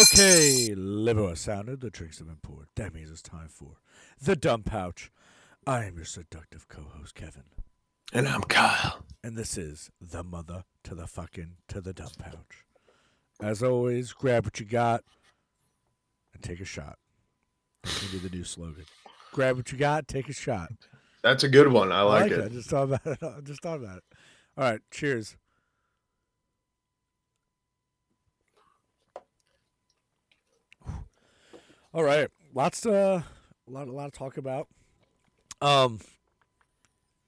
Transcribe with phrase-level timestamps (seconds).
[0.00, 2.68] Okay, liver has sounded, the drinks have been poured.
[2.76, 3.76] That means it's time for
[4.20, 5.10] the dumb pouch.
[5.66, 7.44] I am your seductive co-host Kevin,
[8.12, 9.04] And I'm Kyle.
[9.22, 12.64] and this is the mother to the fucking to the dumb pouch.
[13.42, 15.02] As always, grab what you got
[16.32, 16.98] and take a shot.
[17.82, 18.86] That's gonna be the new slogan.
[19.32, 20.72] Grab what you got, take a shot.
[21.22, 21.92] That's a good one.
[21.92, 22.52] I like, I it.
[22.52, 23.18] just thought about it.
[23.22, 24.04] I just thought about it.
[24.56, 25.36] All right, cheers.
[31.92, 33.24] All right, lots to a
[33.66, 34.68] lot, a lot to talk about.
[35.60, 36.00] Um,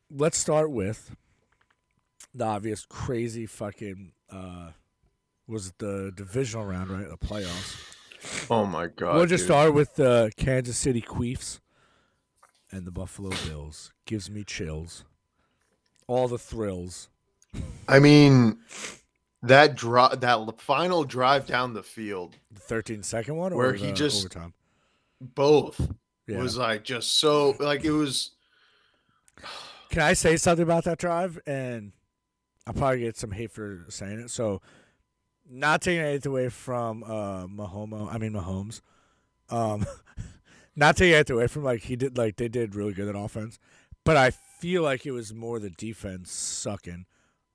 [0.08, 1.16] let's start with
[2.32, 4.70] the obvious crazy fucking uh,
[5.48, 7.08] was it the divisional round, right?
[7.08, 8.48] The playoffs.
[8.48, 9.16] Oh my god.
[9.16, 9.48] we'll just dude.
[9.48, 11.58] start with the Kansas City Queefs
[12.72, 13.92] and the Buffalo Bills.
[14.06, 15.04] Gives me chills.
[16.06, 17.08] All the thrills.
[17.88, 18.58] I mean,
[19.42, 24.20] that drive, that final drive down the field, The 13 second one, Where he just-
[24.24, 24.54] overtime.
[25.20, 25.92] both
[26.26, 26.38] Yeah.
[26.38, 28.32] was like just so like it was.
[29.90, 31.38] Can I say something about that drive?
[31.46, 31.92] And
[32.66, 34.30] I'll probably get some hate for saying it.
[34.30, 34.62] So,
[35.50, 38.12] not taking anything away from uh, Mahomes.
[38.12, 38.80] I mean Mahomes.
[39.50, 39.84] Um,
[40.76, 42.16] not taking anything away from like he did.
[42.16, 43.58] Like they did really good at offense,
[44.04, 47.06] but I feel like it was more the defense sucking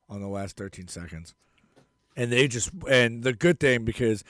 [0.10, 1.34] on the last 13 seconds,
[2.16, 4.24] and they just and the good thing because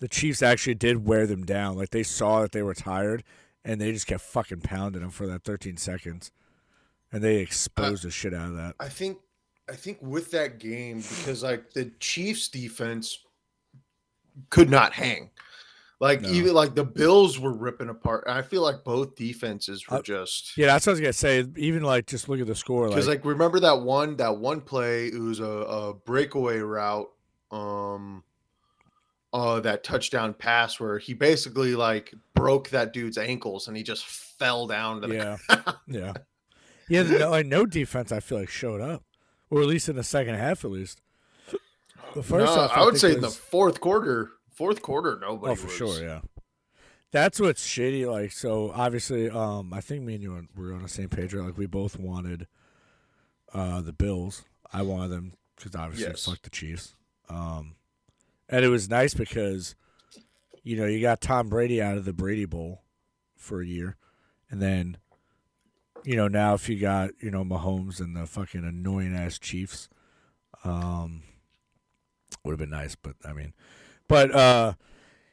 [0.00, 1.76] the Chiefs actually did wear them down.
[1.76, 3.24] Like they saw that they were tired,
[3.64, 6.30] and they just kept fucking pounding them for that 13 seconds,
[7.10, 8.74] and they exposed the shit out of that.
[8.78, 9.18] I think,
[9.68, 13.18] I think with that game because like the Chiefs defense
[14.50, 15.30] could not hang.
[16.04, 16.28] Like No.
[16.28, 18.24] even like the Bills were ripping apart.
[18.26, 21.46] I feel like both defenses were Uh, just Yeah, that's what I was gonna say.
[21.56, 22.90] Even like just look at the score.
[22.90, 27.10] because Like, like remember that one that one play it was a, a breakaway route
[27.50, 28.22] um
[29.32, 34.04] uh that touchdown pass where he basically like broke that dude's ankles and he just
[34.04, 35.36] fell down to the yeah,
[35.88, 36.12] yeah,
[36.90, 37.02] yeah.
[37.02, 38.12] No, like no defense.
[38.12, 39.04] I feel like showed up,
[39.48, 41.00] or at least in the second half, at least.
[42.14, 45.52] The first No, half, I would think, say in the fourth quarter fourth quarter nobody
[45.52, 46.20] Oh, for was, sure, yeah.
[47.10, 48.10] That's what's shitty.
[48.10, 51.32] Like, so obviously, um, I think me and you were- on the same page.
[51.34, 51.44] Right?
[51.46, 52.46] Like, we both wanted
[53.52, 54.44] uh the Bills.
[54.72, 56.24] I wanted them because obviously, Yes.
[56.24, 56.94] fuck the Chiefs.
[57.28, 57.76] Um,
[58.48, 59.76] and it was nice because,
[60.64, 62.82] you know, you got Tom Brady out of the Brady Bowl
[63.36, 63.96] for a year,
[64.50, 64.96] and then,
[66.02, 69.88] you know, now if you got you know Mahomes and the fucking annoying ass Chiefs,
[70.64, 71.22] um,
[72.42, 72.96] would have been nice.
[72.96, 73.54] But I mean,
[74.08, 74.74] but uh.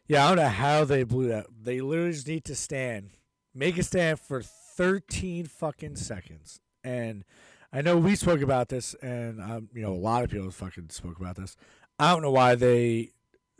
[0.07, 1.45] Yeah, I don't know how they blew that.
[1.63, 3.11] They literally just need to stand,
[3.55, 6.59] make a stand for 13 fucking seconds.
[6.83, 7.23] And
[7.71, 10.89] I know we spoke about this, and um, you know a lot of people fucking
[10.89, 11.55] spoke about this.
[11.97, 13.11] I don't know why they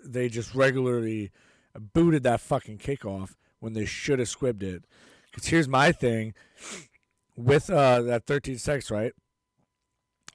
[0.04, 1.32] they just regularly
[1.94, 4.84] booted that fucking kickoff when they should have squibbed it.
[5.32, 6.34] Because here's my thing
[7.38, 9.14] with uh, that 13 seconds, right?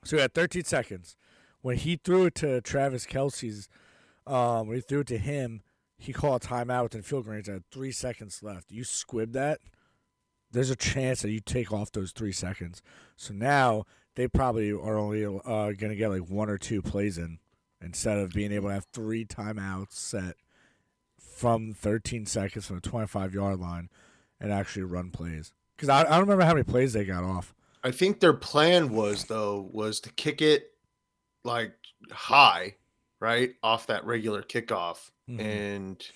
[0.05, 1.17] So at 13 seconds,
[1.61, 3.69] when he threw it to Travis Kelce's,
[4.27, 5.63] um, when he threw it to him,
[5.99, 7.49] he called a timeout within field range.
[7.49, 9.61] At three seconds left, you squib that.
[10.51, 12.83] There's a chance that you take off those three seconds.
[13.17, 17.19] So now they probably are only uh, going to get like one or two plays
[17.19, 17.39] in
[17.81, 20.37] instead of being able to have three timeouts set
[21.19, 23.91] from 13 seconds from the 25 yard line
[24.41, 25.53] and actually run plays.
[25.77, 27.55] Because I, I don't remember how many plays they got off.
[27.85, 30.73] I think their plan was though was to kick it
[31.45, 31.75] like
[32.11, 32.77] high,
[33.21, 35.41] right off that regular kickoff, Mhm.
[35.41, 36.11] and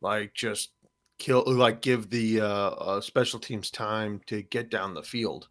[0.00, 0.70] like just
[1.18, 5.48] kill, like give the uh, uh, special teams time to get down the field,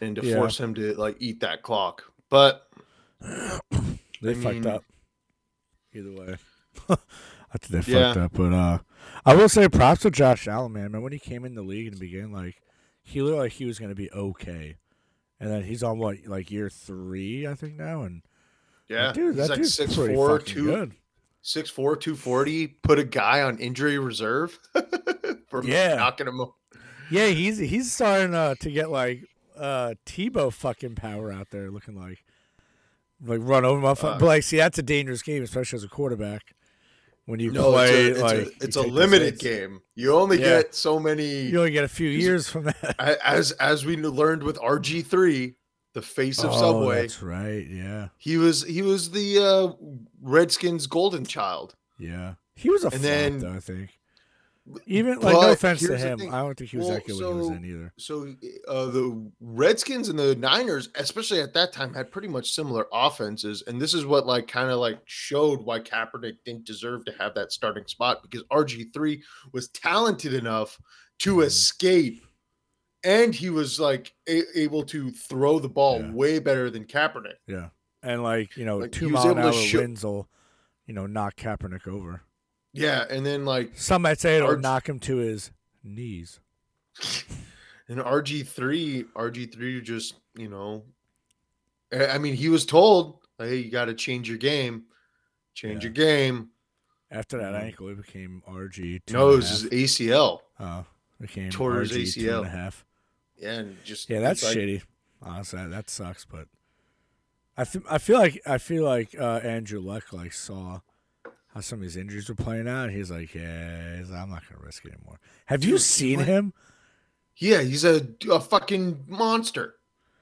[0.00, 0.36] and to Yeah.
[0.36, 2.12] force him to like eat that clock.
[2.28, 2.68] But
[4.22, 4.84] They I fucked mean- up.
[5.92, 6.36] Either way.
[6.88, 8.12] I think they Yeah.
[8.12, 8.32] fucked up.
[8.34, 8.78] But uh
[9.24, 10.92] I will say props to Josh Allen, man.
[10.92, 12.60] Man, when he came in the league and began like
[13.02, 14.76] he looked like he was gonna be okay.
[15.38, 18.22] And then he's on what, like year three, I think now, and
[18.88, 20.92] yeah, dude, like six four, two good.
[21.42, 22.66] six four, two forty.
[22.68, 24.58] Put a guy on injury reserve
[25.48, 25.96] for Yeah.
[25.96, 26.40] knocking him.
[27.10, 29.24] Yeah, he's he's starting uh, to get like
[29.56, 32.24] uh Tebow fucking power out there, looking like
[33.24, 33.90] like run over my.
[33.90, 36.42] Uh, but like, see, that's a dangerous game, especially as a quarterback.
[37.24, 39.80] When you No, play, it's a, it's like a, it's a limited game.
[39.96, 40.58] You only Yeah.
[40.62, 41.42] get so many.
[41.46, 42.94] You only get a few years from that.
[43.24, 45.54] As as we learned with RG three,
[45.96, 47.66] the face of oh, Subway, That's right.
[47.66, 49.72] Yeah, he was he was the uh,
[50.22, 51.74] Redskins' golden child.
[51.98, 52.34] yeah.
[52.54, 53.98] He was a And flop, then- though, I think.
[54.86, 56.20] Even like no offense to him.
[56.34, 57.92] I don't think he was Well, that good when he was in either.
[57.98, 58.34] So
[58.66, 63.62] uh, the Redskins and the Niners, especially at that time, had pretty much similar offenses,
[63.68, 67.32] and this is what like kind of like showed why Kaepernick didn't deserve to have
[67.36, 69.22] that starting spot because RG three
[69.52, 70.78] was talented enough
[71.20, 71.44] to Mhm.
[71.44, 72.26] escape,
[73.06, 76.10] and he was like a- able to throw the ball Yeah.
[76.12, 77.36] way better than Kaepernick.
[77.46, 77.68] Yeah,
[78.02, 80.28] and like you know, Like, two mile an hour to show- winds will,
[80.86, 82.22] you know, knock Kaepernick over.
[82.72, 85.50] Yeah, and then like Some might say it'll knock him to his
[85.82, 86.40] knees.
[87.88, 90.82] And RG three, RG three, just you know,
[91.92, 94.86] I mean, he was told, "Hey, you got to change your game,
[95.54, 95.90] change Yeah.
[95.90, 96.50] your game."
[97.12, 97.62] After that Mhm.
[97.62, 99.02] ankle, it became RG.
[99.06, 99.70] Two No, it was his.
[99.70, 100.42] ACL.
[100.58, 100.82] Uh,
[101.20, 102.42] became tore his RG two and a ACL.
[102.50, 102.84] half.
[103.38, 104.82] Yeah, and just Yeah, that's like, shitty.
[105.22, 106.24] Honestly, that, sucks.
[106.24, 106.48] But
[107.56, 110.80] I feel, I feel like I feel like uh, Andrew Luck like saw
[111.54, 112.90] how some of his injuries were playing out.
[112.90, 115.18] He's like, yeah, he's like, I'm not gonna risk it anymore.
[115.46, 116.52] Have you seen him?
[117.36, 119.74] Yeah, he's a, a fucking monster.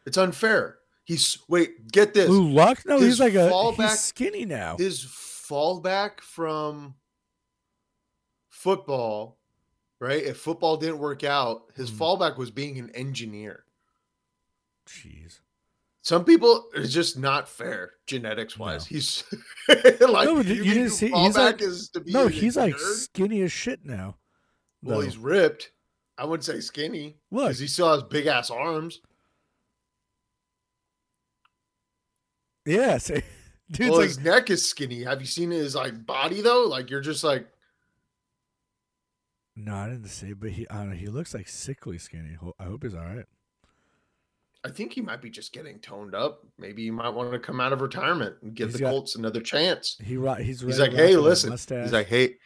[0.07, 0.79] It's unfair.
[1.05, 2.29] He's wait, get this.
[2.29, 2.85] Luck?
[2.87, 4.77] No, his he's like a fallback- he's skinny now.
[4.79, 6.95] His fallback from
[8.49, 9.39] football,
[10.01, 10.23] right?
[10.23, 11.97] If football didn't work out, his Mhm.
[11.99, 13.65] fallback was being an engineer.
[14.87, 15.41] Jeez.
[16.03, 18.91] Some people it's just not fair genetics wise.
[18.91, 18.97] No.
[18.97, 19.25] He's
[19.69, 22.95] like No, but you didn't see- he's like- is to be No, he's like nerd?
[22.97, 24.19] skinny as shit now.
[24.83, 25.71] well, he's ripped.
[26.19, 29.01] I wouldn't say skinny because he still has big ass arms.
[32.67, 33.23] yeah, see,
[33.71, 35.03] dude's well, like his neck is skinny.
[35.05, 36.65] Have you seen his like body though?
[36.65, 37.47] Like you're just like
[39.57, 42.37] no, I didn't see, but he I don't know, he looks like sickly skinny.
[42.59, 43.25] I hope he's all right.
[44.65, 46.41] I think he might be just getting toned up.
[46.59, 49.15] Maybe he might want to come out of retirement and give He's the got- Colts
[49.17, 49.99] another chance.
[50.03, 51.53] He he's He's like, hey, listen.
[51.53, 52.37] He's like, hey,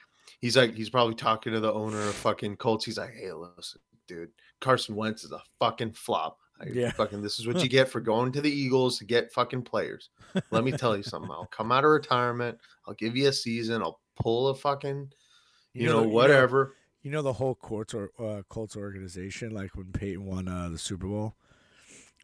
[0.41, 2.85] he's like, he's probably talking to the owner of fucking Colts.
[2.85, 4.31] He's like, hey, listen, dude,
[4.61, 6.39] Carson Wentz is a fucking flop.
[6.61, 6.91] I Yeah.
[6.91, 10.11] fucking this is what you get for going to the Eagles to get fucking players.
[10.51, 11.31] Let me tell you something.
[11.31, 12.59] I'll come out of retirement.
[12.89, 13.81] I'll give you a season.
[13.81, 15.13] I'll pull a fucking,
[15.73, 16.75] you, know, the- whatever.
[17.03, 20.79] You know the whole Colts or uh, Colts organization, like when Peyton won uh, the
[20.79, 21.35] Super Bowl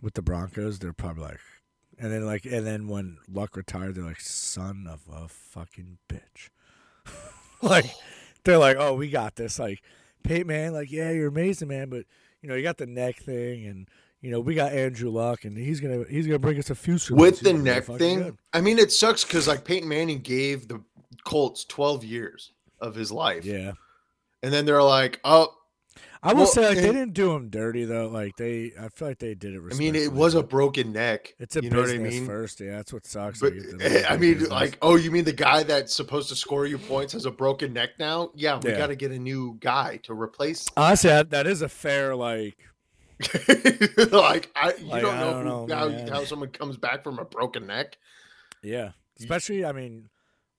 [0.02, 1.40] with the Broncos, they're probably like,
[1.98, 6.50] and then like, and then when Luck retired, they're like, son of a fucking bitch.
[7.62, 7.86] like,
[8.44, 9.58] they're like, oh, we got this.
[9.58, 9.82] Like,
[10.24, 12.04] Peyton, man, like, yeah, you're amazing, man, but
[12.42, 13.88] you know, you got the neck thing, and
[14.20, 16.98] you know, we got Andrew Luck, and he's gonna he's gonna bring us a few
[16.98, 19.64] Super With the He's gonna be neck thing, good." I mean, it sucks because like
[19.64, 20.82] Peyton Manning gave the
[21.24, 23.44] Colts 12 years of his life.
[23.44, 23.72] yeah.
[24.44, 25.54] And then they're like, oh,
[26.22, 28.08] I will Well, say like they didn't do him dirty though.
[28.08, 29.62] Like they, I feel like they did it.
[29.70, 31.34] I mean, it was a broken neck.
[31.38, 32.26] It's a you know business what I mean?
[32.26, 32.60] first.
[32.60, 33.40] Yeah, that's what sucks.
[33.40, 34.50] But like, it's a I mean, business.
[34.50, 37.72] like, oh, you mean the guy that's supposed to score you points has a broken
[37.74, 38.30] neck now?
[38.34, 38.78] Yeah, we Yeah.
[38.78, 40.66] got to get a new guy to replace.
[40.76, 42.56] honestly, that, that is a fair like.
[44.12, 46.08] like, I you Like, don't know, don't know, how, man.
[46.08, 47.96] how someone comes back from a broken neck
[48.62, 48.90] Yeah,
[49.20, 50.08] especially I mean,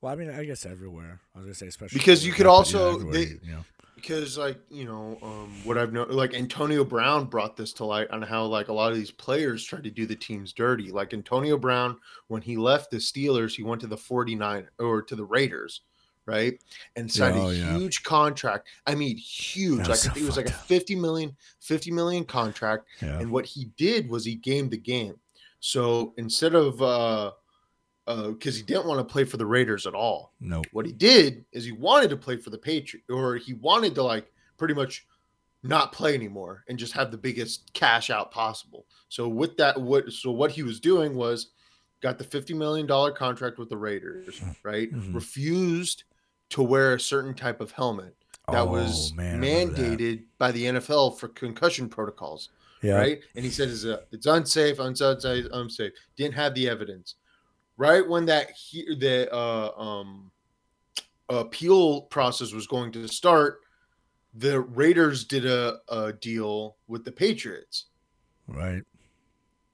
[0.00, 1.20] well, I mean, I guess everywhere.
[1.34, 3.64] I was gonna say especially Because you could also- they- you know,
[3.96, 8.08] because like you know um what i've known like antonio brown brought this to light
[8.10, 10.92] on how like a lot of these players try to do the teams dirty.
[10.92, 11.98] Like antonio brown
[12.28, 15.80] when he left the steelers he went to the 49 or to the raiders
[16.26, 16.60] right?
[16.96, 17.78] And signed Oh, a yeah.
[17.78, 18.66] huge contract.
[18.84, 19.86] I mean huge.
[19.88, 22.86] Like so I think it was like a fucked 50 million 50 million contract.
[23.00, 25.14] Yeah, and what he did was he gamed the game.
[25.60, 27.30] So instead of uh
[28.06, 30.92] uh because he didn't want to play for the raiders at all no, what he
[30.92, 34.74] did is he wanted to play for the Patriot, or he wanted to like pretty
[34.74, 35.06] much
[35.62, 38.86] not play anymore and just have the biggest cash out possible.
[39.08, 41.48] So with that, what so what he was doing was
[42.00, 44.92] got the fifty million dollar contract with the Raiders, right?
[44.92, 45.12] Mhm.
[45.14, 46.04] Refused
[46.50, 48.14] to wear a certain type of helmet
[48.52, 49.98] that was Oh, man, I remember that.
[49.98, 52.50] mandated by the NFL for concussion protocols
[52.82, 53.20] yeah, right?
[53.34, 55.92] And he said it's, uh, it's unsafe, unsafe, unsafe.
[56.16, 57.16] Didn't have the evidence.
[57.76, 60.30] Right when that he, the uh, um,
[61.28, 63.60] appeal process was going to start,
[64.34, 67.86] the Raiders did a, a deal with the Patriots,
[68.48, 68.82] right.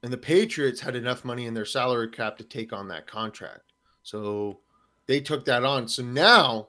[0.02, 3.72] and the Patriots had enough money in their salary cap to take on that contract.
[4.02, 4.58] So
[5.06, 5.86] they took that on.
[5.88, 6.68] So now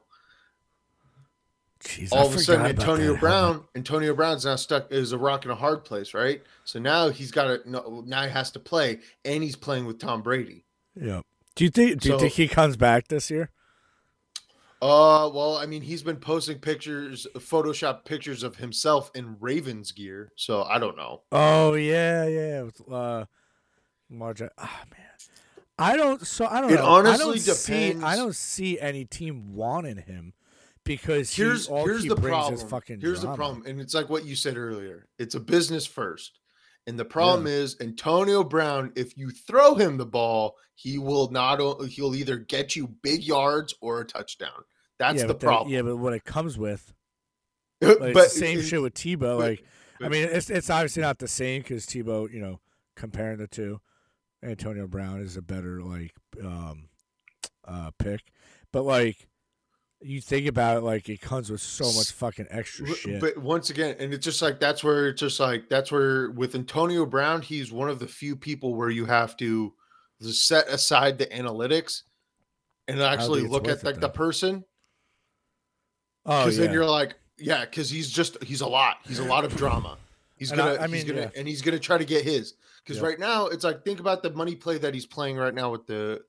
[1.84, 3.64] Jeez, I all of a sudden Antonio that Brown.
[3.76, 6.42] Antonio Brown's now stuck is a rock in a hard place, right?
[6.64, 10.22] So now he's got to now he has to play, and he's playing with Tom
[10.22, 10.64] Brady.
[10.96, 11.22] Yeah.
[11.56, 12.02] Do you think?
[12.02, 13.50] Do you So- think he comes back this year?
[14.82, 20.34] Uh, well, I mean, he's been posting pictures, Photoshop pictures of himself in Ravens gear,
[20.36, 21.22] so I don't know.
[21.32, 22.62] Oh yeah, yeah.
[22.64, 23.26] With, uh,
[24.12, 24.50] Marja.
[24.58, 25.08] Ah man.
[25.80, 26.26] I don't.
[26.28, 26.86] So I don't It know.
[26.86, 30.34] I honestly don't See, I don't see any team wanting him
[30.84, 32.54] because he, here's all here's he the problem.
[32.56, 35.08] is fucking here's the problem, and it's like what you said earlier.
[35.18, 36.40] It's a business first,
[36.88, 38.92] and the problem is Antonio Brown.
[38.96, 41.60] If you throw him the ball, he will not.
[41.88, 44.64] He'll either get you big yards or a touchdown.
[45.00, 45.74] That's yeah, the but that- problem.
[45.74, 46.94] yeah, but what it comes with,
[47.82, 49.38] like, but same it- shit with Tebow.
[49.38, 49.64] but- Like,
[50.02, 52.60] I mean, it's it's obviously not the same because Tebow, you know,
[52.96, 53.80] comparing the two,
[54.44, 56.12] Antonio Brown is a better like
[56.44, 56.90] um
[57.66, 58.20] uh pick,
[58.74, 59.28] but like
[60.06, 63.20] you think about it, like it comes with so much fucking extra shit.
[63.20, 66.56] But once again, and it's just like that's where it's just like that's where with
[66.56, 69.74] Antonio Brown, he's one of the few people where you have to
[70.22, 72.04] set aside the analytics
[72.88, 74.10] and actually look at like the though.
[74.10, 74.64] person.
[76.26, 78.98] oh Because yeah, then you're like, yeah, because he's just he's a lot.
[79.08, 79.98] He's a lot of drama.
[80.36, 81.40] He's And gonna, I he's mean, gonna, yeah.
[81.40, 82.54] and he's gonna try to get his.
[82.84, 83.08] Because Yeah.
[83.08, 85.86] right now, it's like think about the money play that he's playing right now with
[85.88, 86.22] the,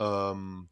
[0.00, 0.68] um,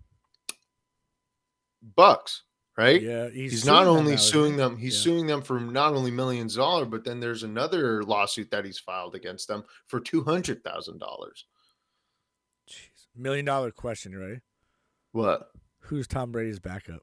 [1.96, 2.42] Bucks.
[2.76, 3.02] Right.
[3.02, 3.28] yeah.
[3.28, 5.02] He's, He's, not only suing them, he's Yeah.
[5.12, 8.78] suing them for not only millions of dollars, but then there's another lawsuit that he's
[8.78, 11.44] filed against them for two hundred thousand dollars.
[12.70, 13.06] Jeez.
[13.14, 14.40] Million dollar question, you ready?
[15.12, 15.50] What?
[15.80, 17.02] Who's Tom Brady's backup?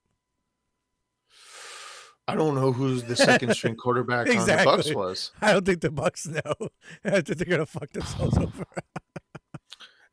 [2.28, 5.32] I don't know who's the second string quarterback on the Bucks was.
[5.42, 6.70] I don't think the Bucks know.
[7.06, 8.66] I think they're gonna fuck themselves over.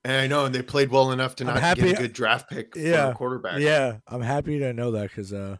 [0.06, 2.50] And I know, and they played well enough to not happy- get a good draft
[2.50, 3.60] pick for Yeah, a quarterback.
[3.60, 5.56] Yeah, I'm happy to know that because uh,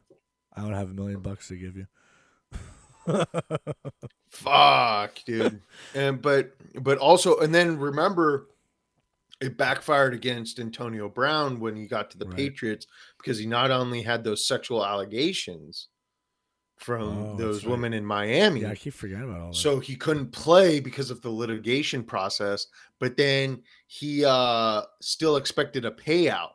[0.54, 1.86] I don't have a million bucks to give you.
[4.30, 5.62] Fuck, dude.
[5.94, 8.48] and but but also, and then remember,
[9.40, 12.36] it backfired against Antonio Brown when he got to the Right.
[12.36, 12.86] Patriots
[13.18, 15.88] because he not only had those sexual allegations
[16.76, 17.71] from Oh, those right.
[17.71, 18.62] women in Miami.
[18.62, 19.57] yeah, I keep forgetting about all that.
[19.59, 22.66] So he couldn't play because of the litigation process,
[22.99, 26.50] but then he uh still expected a payout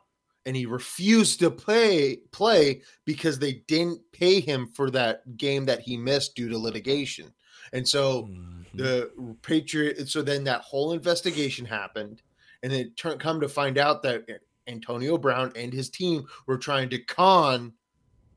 [0.46, 5.80] and he refused to play play because they didn't pay him for that game that
[5.80, 7.32] he missed due to litigation.
[7.72, 8.66] And so Mhm.
[8.74, 12.22] the Patriot so then that whole investigation happened
[12.62, 14.24] and it turned come to find out that
[14.66, 17.72] Antonio Brown and his team were trying to con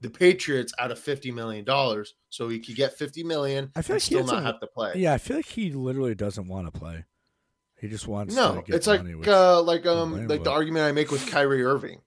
[0.04, 3.94] the Patriots out of 50 million dollars so he could get 50 million I feel
[3.96, 4.94] and like still doesn't- have to play.
[4.98, 7.06] yeah, I feel like he literally doesn't want to play.
[7.80, 10.92] He just wants No, to get it's like uh like um like the argument I
[10.92, 11.98] make with Kyrie Irving,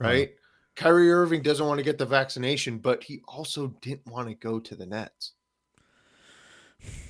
[0.00, 0.08] Uh-huh.
[0.08, 0.34] right?
[0.76, 4.60] Kyrie Irving doesn't want to get the vaccination, but he also didn't want to go
[4.60, 5.32] to the Nets.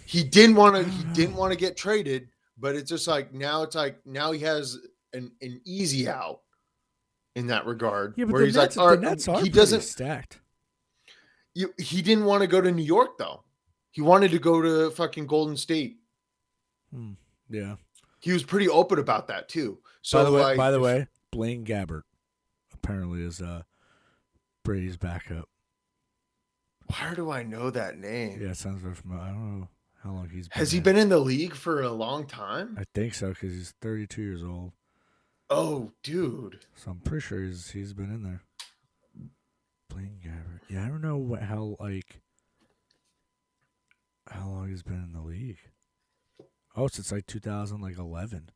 [0.06, 0.84] He didn't want to.
[0.90, 3.62] He didn't want to get traded, but it's just like now.
[3.62, 4.78] It's like now he has
[5.12, 6.40] an an easy out
[7.36, 8.14] in that regard.
[8.16, 9.82] yeah, but where the he's Nets, like, "All the Nets are he doesn't.
[9.82, 10.40] stacked.
[11.54, 13.44] You, he didn't want to go to New York though.
[13.92, 15.98] He wanted to go to fucking Golden State.
[16.92, 17.12] Hmm.
[17.48, 17.76] Yeah.
[18.20, 19.78] He was pretty open about that too.
[20.02, 22.02] So by the way, like, by the way, Blaine Gabbert
[22.74, 23.62] apparently is uh
[24.64, 25.48] Brady's backup.
[26.98, 28.40] where do I know that name?
[28.40, 29.22] Yeah, it sounds very familiar.
[29.22, 29.68] I don't know
[30.02, 30.58] how long he's been.
[30.58, 32.76] Has he been in the league for a long time?
[32.78, 34.72] I think so because he's 32 years old.
[35.48, 36.66] Oh, dude.
[36.74, 38.42] So I'm pretty sure he's he's been in there.
[39.88, 40.60] Blaine Gabbert.
[40.68, 42.20] Yeah, I don't know what, how like
[44.28, 45.58] how long he's been in the league.
[46.76, 48.50] Oh, since like 2011.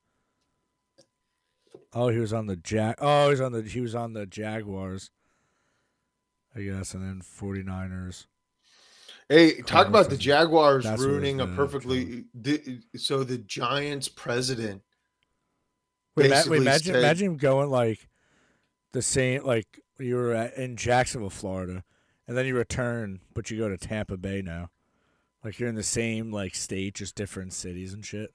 [1.92, 2.96] Oh, he was on the Jag.
[2.98, 5.10] Oh, he's on the he was on the Jaguars.
[6.54, 8.26] I guess, and then 49ers.
[9.28, 12.24] Hey, talk about the Jaguars that's ruining a perfectly.
[12.34, 14.82] The, so the Giants president.
[16.16, 18.08] Wait, ma- wait imagine imagine going like
[18.92, 21.84] the same like you were at, in Jacksonville, Florida,
[22.26, 24.70] and then you return, but you go to Tampa Bay now.
[25.44, 28.30] Like you're in the same like state, just different cities and shit.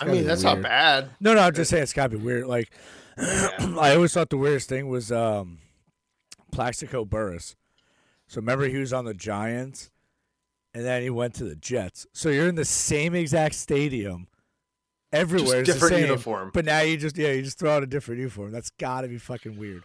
[0.00, 1.10] I mean, that's not bad.
[1.20, 2.46] No, no, I'm just saying it's gotta be weird.
[2.46, 2.70] Like
[3.18, 3.48] Yeah.
[3.80, 5.58] I always thought the weirdest thing was um
[6.52, 7.56] Plaxico Burress.
[8.28, 9.90] So remember he was on the Giants
[10.74, 12.06] and then he went to the Jets.
[12.12, 14.28] So you're in the same exact stadium
[15.16, 15.46] everywhere.
[15.46, 16.50] Just it's the different same, uniform.
[16.54, 18.52] But now you just yeah, you just throw out a different uniform.
[18.52, 19.82] That's gotta be fucking weird.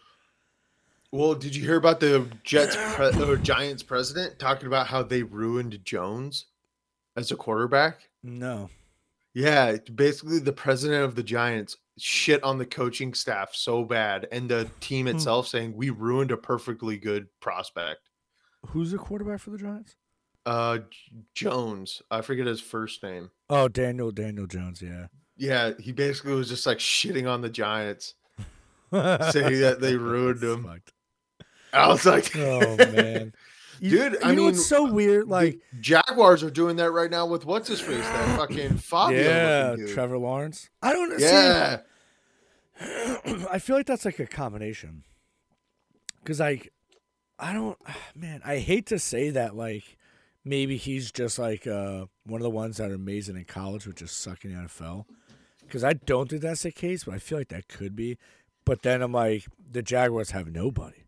[1.11, 5.23] Well, did you hear about the Jets pre- or Giants president talking about how they
[5.23, 6.45] ruined Jones
[7.17, 8.07] as a quarterback?
[8.23, 8.69] No.
[9.33, 14.49] Yeah, basically the president of the Giants shit on the coaching staff so bad, and
[14.49, 15.15] the team Hmm.
[15.15, 18.09] itself saying we ruined a perfectly good prospect.
[18.67, 19.95] Who's the quarterback for the Giants?
[20.45, 20.79] Uh,
[21.35, 23.31] Jones, I forget his first name.
[23.49, 25.07] Oh, Daniel Daniel Jones, yeah.
[25.41, 28.13] Yeah, he basically was just like shitting on the Giants,
[28.91, 30.65] saying that they ruined him.
[30.65, 30.93] fucked.
[31.73, 33.33] I was like, Oh man.
[33.81, 35.27] Dude, you I what's mean, so weird?
[35.27, 39.75] Like Jaguars are doing that right now with what's his face, that fucking Fabio.
[39.79, 39.93] Yeah.
[39.95, 40.69] Trevor Lawrence.
[40.83, 41.19] I don't.
[41.19, 41.79] Yeah,
[43.49, 45.05] I feel like that's like a combination.
[46.21, 46.71] Because like,
[47.39, 47.79] I don't,
[48.15, 48.41] man.
[48.45, 49.55] I hate to say that.
[49.55, 49.97] Like,
[50.45, 54.03] maybe he's just like uh, one of the ones that are amazing in college, which
[54.03, 55.05] is sucking the NFL.
[55.71, 58.17] Because I don't think that's the case, but I feel like that could be.
[58.65, 61.05] But then I'm like, the Jaguars have nobody.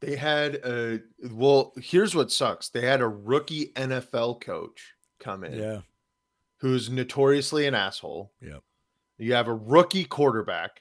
[0.00, 1.72] They had a well.
[1.80, 2.68] Here's what sucks.
[2.70, 5.82] They had a rookie NFL coach come in, Yeah.
[6.56, 8.32] who's notoriously an asshole.
[8.40, 8.62] Yep.
[9.18, 10.80] You have a rookie quarterback,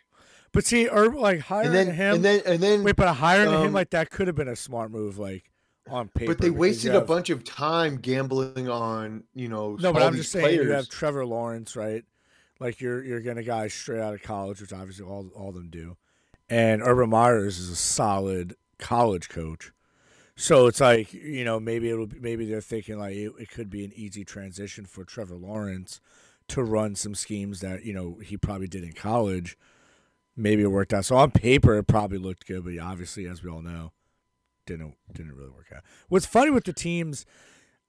[0.53, 2.15] But see, or like hiring and then him.
[2.15, 2.84] and then and then.
[2.84, 5.50] wait, but a hiring him um, like that could have been a smart move, like
[5.89, 6.33] on paper.
[6.33, 9.77] but they wasted you a bunch of time gambling on you know.
[9.79, 10.89] No, but I'm just saying you have.
[10.89, 12.03] Trevor Lawrence, right?
[12.59, 15.55] Like you're you're getting a guy straight out of college, which obviously all all of
[15.55, 15.97] them do,
[16.50, 19.71] and Urban Meyer's is a solid college coach.
[20.35, 23.69] So it's like you know maybe it'll be, maybe they're thinking like it, it could
[23.69, 26.00] be an easy transition for Trevor Lawrence
[26.50, 29.57] to run some schemes that you know he probably did in college.
[30.35, 31.05] Maybe it worked out.
[31.05, 33.91] So on paper it probably looked good, but obviously, as we all know,
[34.65, 35.84] didn't didn't really work out.
[36.10, 37.25] What's funny with the teams,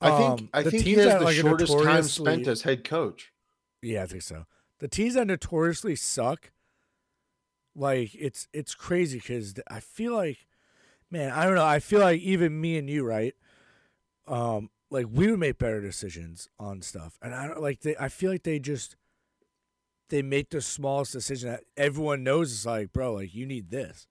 [0.00, 2.47] I think um, I the think he teams has that, the like, shortest time spent
[2.47, 3.33] as head coach.
[3.81, 4.47] Yeah, I think so.
[4.79, 6.52] The teams that notoriously suck,
[7.75, 10.47] like it's it's crazy because I feel like,
[11.11, 11.64] man, I don't know.
[11.64, 13.35] I feel like even me and you, right?
[14.26, 17.97] Um, like we would make better decisions on stuff, and I don't like they.
[17.97, 18.97] I feel like they just
[20.11, 24.07] they make the smallest decision that everyone knows is like, bro, like you need this.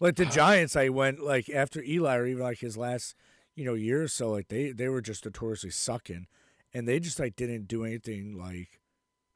[0.00, 3.16] Like the Giants, I went like after Eli or even like his last,
[3.54, 6.26] you know, year or so, like they they were just notoriously sucking,
[6.72, 8.80] and they just like didn't do anything like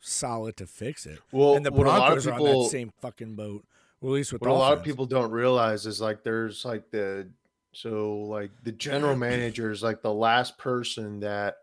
[0.00, 1.18] solid to fix it.
[1.32, 3.64] Well, and the what a lot of Broncos are on that same fucking boat,
[4.02, 7.28] at least with what a lot of people don't realize is like there's like the
[7.72, 11.56] so like the general manager is like the last person that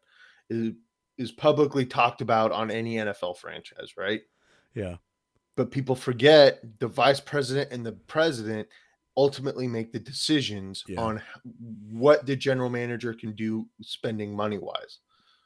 [0.50, 0.74] is
[1.18, 4.22] is publicly talked about on any NFL franchise, right?
[4.74, 4.96] Yeah,
[5.58, 8.70] But people forget the vice president and the president
[9.18, 11.02] ultimately make the decisions Yeah.
[11.02, 11.22] on
[11.92, 15.00] what the general manager can do spending money wise.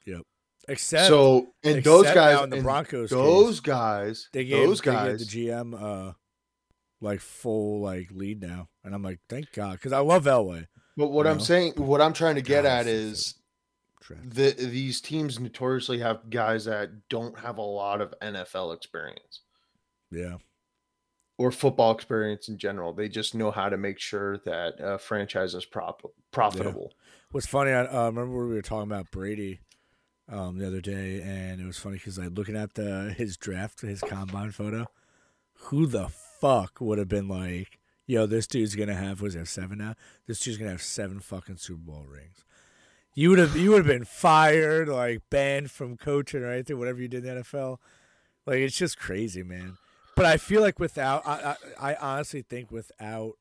[0.06, 0.22] Yep.
[0.68, 4.68] Except So and those except now guys in the Broncos, those case, guys, they gave
[4.68, 6.14] those guys, the GM uh
[7.02, 10.68] like full like lead now, and I'm like, thank God, because I love Elway.
[10.96, 11.44] but what I'm know?
[11.44, 13.36] saying, what I'm trying to get God, at is
[14.26, 19.42] the these teams notoriously have guys that don't have a lot of NFL experience
[20.12, 20.38] Yeah,
[21.44, 22.94] or football experience in general.
[22.94, 26.94] They just know how to make sure that a franchise is prop- profitable.
[27.32, 29.60] What's funny, I uh, remember we were talking about Brady
[30.30, 33.82] um, the other day, and it was funny because I looking at the his draft,
[33.82, 34.86] his combine photo.
[35.68, 39.80] Who the fuck would have been like, yo, this dude's gonna have was there seven
[39.80, 39.96] now?
[40.26, 42.46] This dude's gonna have seven fucking Super Bowl rings.
[43.16, 47.02] You would have you would have been fired, like banned from coaching or anything, whatever
[47.02, 47.80] you did in the NFL.
[48.46, 49.78] Like it's just crazy, man.
[50.16, 53.34] But I feel like without, I, I, I honestly think without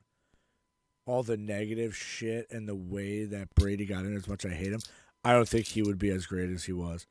[1.06, 4.54] all the negative shit and the way that Brady got in, as much as I
[4.54, 4.80] hate him,
[5.24, 7.06] I don't think he would be as great as he was.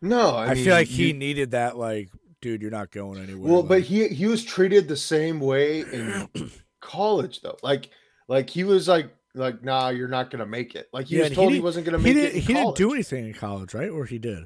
[0.00, 3.20] No, I, I, mean, feel like he you- needed that, like, dude, you're not going
[3.20, 3.52] anywhere.
[3.52, 6.28] well, but he he was treated the same way in
[6.80, 7.56] college though.
[7.62, 7.88] Like
[8.28, 10.88] like he was like like nah, you're not gonna make it.
[10.92, 12.40] Like he Yeah, was and he told he, wasn't gonna he make didn't, it.
[12.42, 13.88] He didn't do anything in college, right?
[13.88, 14.44] Or he did.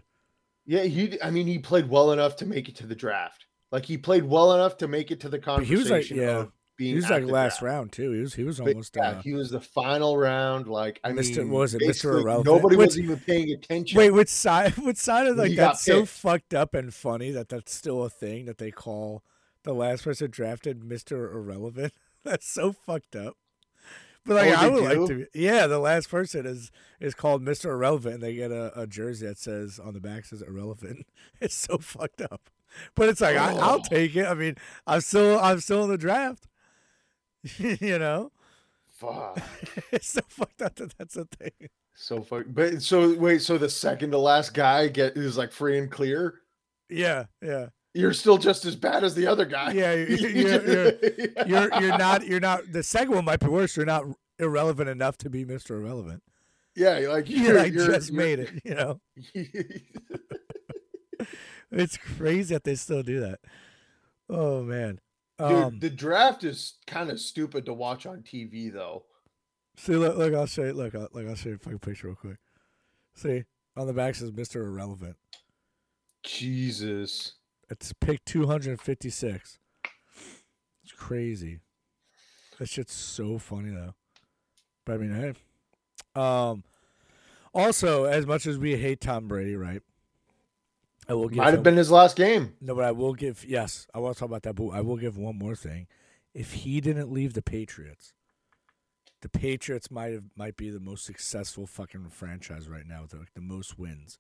[0.65, 1.21] Yeah, he.
[1.21, 3.47] I mean, he played well enough to make it to the draft.
[3.71, 6.47] Like he played well enough to make it to the But he was like, yeah,
[6.77, 7.63] being He was like last draft.
[7.63, 8.13] round too.
[8.13, 8.97] He was he was But almost.
[8.97, 10.67] yeah, uh, he was the final round.
[10.69, 11.39] Like I Mr.
[11.39, 12.21] mean, was it, Mr.
[12.21, 12.47] Irrelevant?
[12.47, 13.99] Nobody Which- was even paying attention.
[13.99, 14.73] Wait, which side?
[14.79, 18.47] Which side of like that's so fucked up and funny that that's still a thing
[18.47, 19.23] that they call
[19.65, 21.93] the last person drafted Mister Irrelevant.
[22.25, 23.37] That's so fucked up.
[24.27, 25.15] But like, Oh, I would like to.
[25.19, 28.87] Be, yeah, the last person is is called Mister Irrelevant, and they get a, a
[28.87, 31.07] jersey that says on the back says Irrelevant.
[31.41, 32.51] It's so fucked up.
[32.95, 33.83] But it's like I, I'll Oh.
[33.89, 34.27] take it.
[34.27, 36.47] I mean, I'm still I'm still in the draft.
[37.59, 38.33] you know,
[38.99, 39.41] Fuck.
[39.93, 41.69] it's so fucked up that that's a thing.
[41.95, 42.45] So fuck.
[42.49, 46.41] But so wait, so the second to last guy get is like free and clear.
[46.89, 47.69] Yeah, yeah.
[47.95, 49.73] You're still just as bad as the other guy.
[49.73, 53.77] Yeah, you- you're- you're- you're you're not you're not the second one might be worse.
[53.77, 54.05] You're not
[54.39, 55.71] irrelevant enough to be Mr.
[55.71, 56.23] Irrelevant.
[56.77, 59.01] yeah, you're like You you're, like you're- just you're- made it, you know.
[61.71, 63.41] It's crazy that they still do that.
[64.29, 65.01] Oh man.
[65.39, 69.05] Dude, Um the draft is kind of stupid to watch on TV though.
[69.77, 72.09] see look, look I'll show you look I'll, look I'll show you a fucking picture
[72.09, 72.39] real quick.
[73.15, 73.45] See,
[73.77, 74.57] on the back says Mr.
[74.57, 75.17] Irrelevant.
[76.23, 77.35] Jesus.
[77.71, 79.59] It's pick two hundred and fifty six.
[80.83, 81.61] It's crazy.
[82.59, 83.95] That shit's so funny though.
[84.85, 86.21] But I mean, hey.
[86.21, 86.65] Um.
[87.55, 89.83] Also, as much as we hate Tom Brady, right?
[91.09, 92.55] I will give Might have him- been his last game.
[92.61, 93.45] no, but I will give.
[93.45, 94.55] Yes, I want to talk about that.
[94.55, 95.87] But I will give one more thing.
[96.35, 98.13] if he didn't leave the Patriots,
[99.23, 103.33] the Patriots might have might be the most successful fucking franchise right now with like
[103.35, 104.19] the most wins,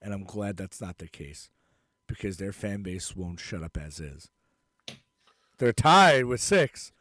[0.00, 1.50] and I'm glad that's not the case
[2.06, 4.30] because their fan base won't shut up as is.
[5.58, 6.92] They're tied with six,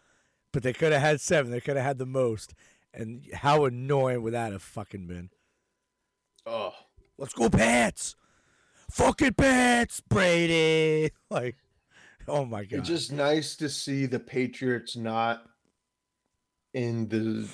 [0.52, 1.52] but they could have had seven.
[1.52, 2.54] They could have had the most,
[2.94, 5.30] and how annoying would that have fucking been?
[6.46, 6.74] Oh,
[7.20, 8.16] Let's go Pats,
[8.98, 11.12] fucking Pats, Brady.
[11.30, 11.58] Like,
[12.28, 15.44] oh my god, it's just nice to see the Patriots not
[16.74, 17.48] in the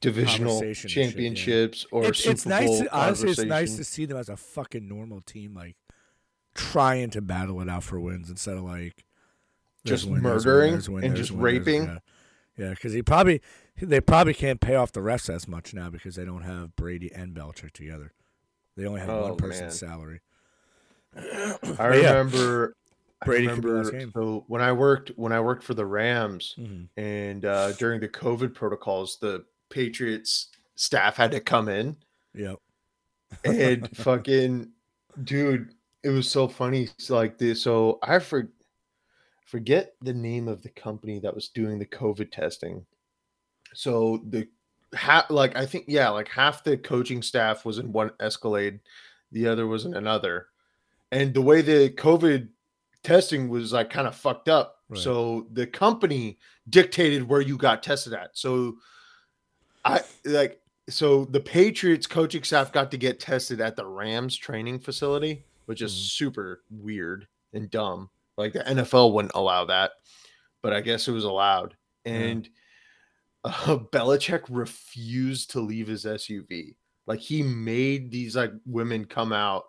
[0.00, 1.04] divisional shit, yeah.
[1.04, 2.68] championships or it's, Super it's nice.
[2.68, 5.76] Bowl To, honestly, it's nice to see them as a fucking normal team, like
[6.54, 9.04] trying to battle it out for wins instead of like
[9.84, 11.84] Just win, there's win, murdering and just raping?
[11.84, 11.98] Yeah,
[12.56, 13.40] yeah, because he probably
[13.80, 17.12] they probably can't pay off the refs as much now because they don't have Brady
[17.14, 18.12] and Belichick together.
[18.76, 19.90] They only have Oh, one person's man.
[19.90, 20.20] salary.
[21.16, 22.74] I But yeah, remember.
[23.24, 24.12] Brady I could be the last remember.
[24.20, 26.88] So when I worked when I worked for the Rams Mhm.
[26.96, 31.96] and uh, during the COVID protocols, the Patriots staff had to come in
[32.34, 32.58] Yep.
[33.44, 34.70] and fucking
[35.22, 35.72] dude
[36.02, 38.50] it was so funny it's like this so i for,
[39.46, 42.84] forget the name of the company that was doing the covid testing
[43.72, 44.48] so the
[44.94, 48.80] half like i think yeah like half the coaching staff was in one escalade
[49.30, 50.48] the other was in another
[51.14, 52.48] and the way the covid
[53.02, 55.00] testing was like kind of fucked up Right.
[55.00, 58.76] so the company dictated where you got tested at so
[59.84, 64.78] i like so the Patriots coaching staff got to get tested at the Rams training
[64.80, 66.10] facility, which is Mhm.
[66.10, 68.10] super weird and dumb.
[68.36, 69.92] Like the NFL wouldn't allow that,
[70.60, 71.74] but I guess it was allowed.
[72.04, 72.46] And
[73.44, 76.76] uh, Belichick refused to leave his SUV.
[77.06, 79.64] Like he made these like women come out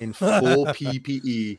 [0.00, 0.30] in full
[0.66, 1.58] PPE,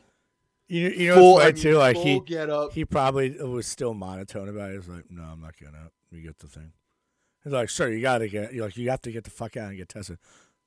[0.68, 1.76] You, you know full I mean, too?
[1.76, 2.72] Like he get up.
[2.72, 4.72] he probably was still monotone about it.
[4.72, 5.92] He was like, "No, I'm not getting out.
[6.10, 6.72] You get the thing."
[7.44, 8.52] He's like, "Sir, you gotta get.
[8.52, 10.18] You like, you have to get the fuck out and get tested."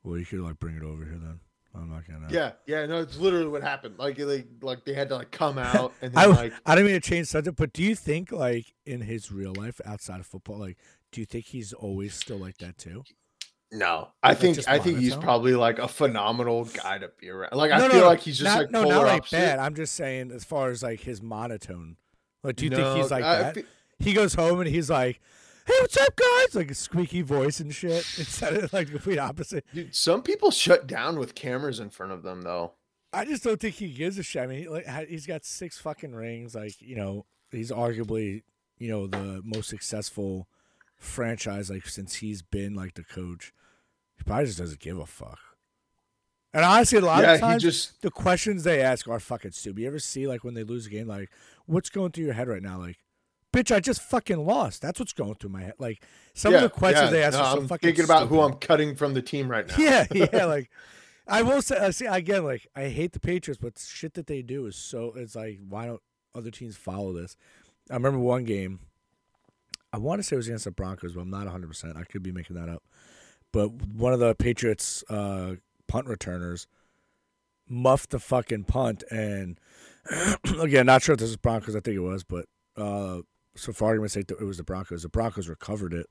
[0.04, 1.40] Well, you could like bring it over here then.
[1.76, 2.28] I'm not gonna.
[2.30, 3.96] Yeah, yeah, no, it's literally what happened.
[3.98, 6.86] Like, they, like they had to like come out and I, then like I don't
[6.86, 10.28] mean to change subject, but do you think like in his real life outside of
[10.28, 10.78] football, like,
[11.12, 13.04] do you think he's always still like that too?
[13.76, 15.24] No, I Like, think I think he's monotone?
[15.24, 17.54] probably like a phenomenal guy to be around.
[17.54, 19.36] Like I no, feel no, like he's just not, like no, polar not like opposite.
[19.38, 19.60] bad.
[19.60, 21.98] I'm just saying as far as like his monotone.
[22.44, 23.56] Like, do you think he's like I that?
[23.56, 23.64] fe-
[24.00, 25.20] he goes home and he's like,
[25.66, 28.06] "Hey, what's up, guys?" Like a squeaky voice and shit.
[28.20, 29.66] Instead of like the complete opposite.
[29.74, 32.74] Dude, some people shut down with cameras in front of them though.
[33.12, 34.44] I just don't think he gives a shit.
[34.44, 36.54] I mean, he, like he's got six fucking rings.
[36.54, 38.44] Like you know, he's arguably
[38.78, 40.48] you know the most successful
[40.98, 43.52] franchise like since he's been like the coach.
[44.18, 45.40] He probably just doesn't give a fuck.
[46.54, 49.82] And honestly, a lot yeah, of times just the questions they ask are fucking stupid.
[49.82, 51.32] You ever see like when they lose a game, like
[51.66, 52.78] what's going through your head right now?
[52.78, 53.00] Like,
[53.52, 54.82] bitch, I just fucking lost.
[54.82, 55.74] That's what's going through my head.
[55.80, 56.04] Like
[56.36, 58.28] some yeah, of the questions yeah, they ask no, are so I'm fucking thinking about
[58.28, 58.40] who.
[58.42, 59.76] I'm cutting from the team right now.
[59.80, 60.46] Yeah, yeah.
[60.46, 60.70] Like
[61.28, 62.44] I will say, I see again.
[62.44, 65.14] Like I hate the Patriots, but shit that they do is so.
[65.16, 66.02] It's like why don't
[66.36, 67.36] other teams follow this?
[67.90, 68.80] I remember one game.
[69.92, 71.68] I want to say it was against the Broncos, but I'm not 100.
[71.68, 72.84] percent I could be making that up.
[73.54, 75.56] But one of the Patriots uh,
[75.88, 76.68] punt returners
[77.70, 79.60] muffed the fucking punt, and
[80.60, 81.76] again, not sure if this is Broncos.
[81.76, 83.20] I think it was, but uh,
[83.56, 85.04] so argument's sake, it was the Broncos.
[85.04, 86.08] The Broncos recovered it,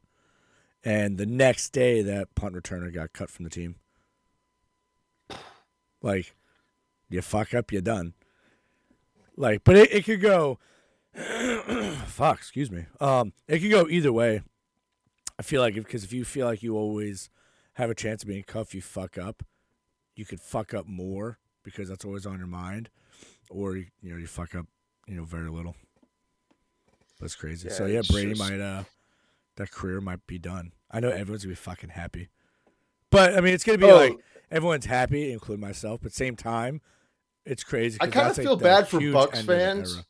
[0.84, 3.74] and the next day, that punt returner got cut from the team.
[6.00, 6.34] Like,
[7.10, 8.14] you fuck up, you're done.
[9.36, 10.60] Like, but it, it could go.
[12.06, 12.86] fuck, excuse me.
[13.00, 14.42] Um, it could go either way.
[15.38, 17.30] I feel like because if you feel like you always
[17.74, 19.42] have a chance of being cuffed, you fuck up.
[20.14, 22.90] You could fuck up more because that's always on your mind,
[23.50, 24.66] or you know you fuck up,
[25.06, 25.74] you know, very little.
[27.20, 27.68] That's crazy.
[27.70, 28.84] so Yeah, yeah, Brady just- might uh,
[29.56, 30.72] that career might be done.
[30.90, 32.28] I know everyone's gonna be fucking happy,
[33.10, 33.96] but I mean it's gonna be Oh.
[33.96, 34.18] like
[34.50, 36.00] everyone's happy, including myself.
[36.02, 36.80] But same time,
[37.46, 37.98] it's crazy.
[38.00, 40.02] I that's, like, feel bad for Bucks of fans.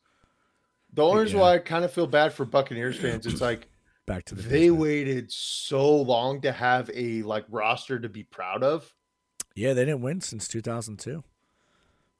[0.95, 1.43] The only reason Yeah.
[1.43, 3.69] why I kind of feel bad for Buccaneers fans, it's like
[4.13, 4.81] Back to the they basement.
[4.81, 8.93] waited so long to have a like roster to be proud of.
[9.55, 11.25] Yeah, they didn't win since 2002.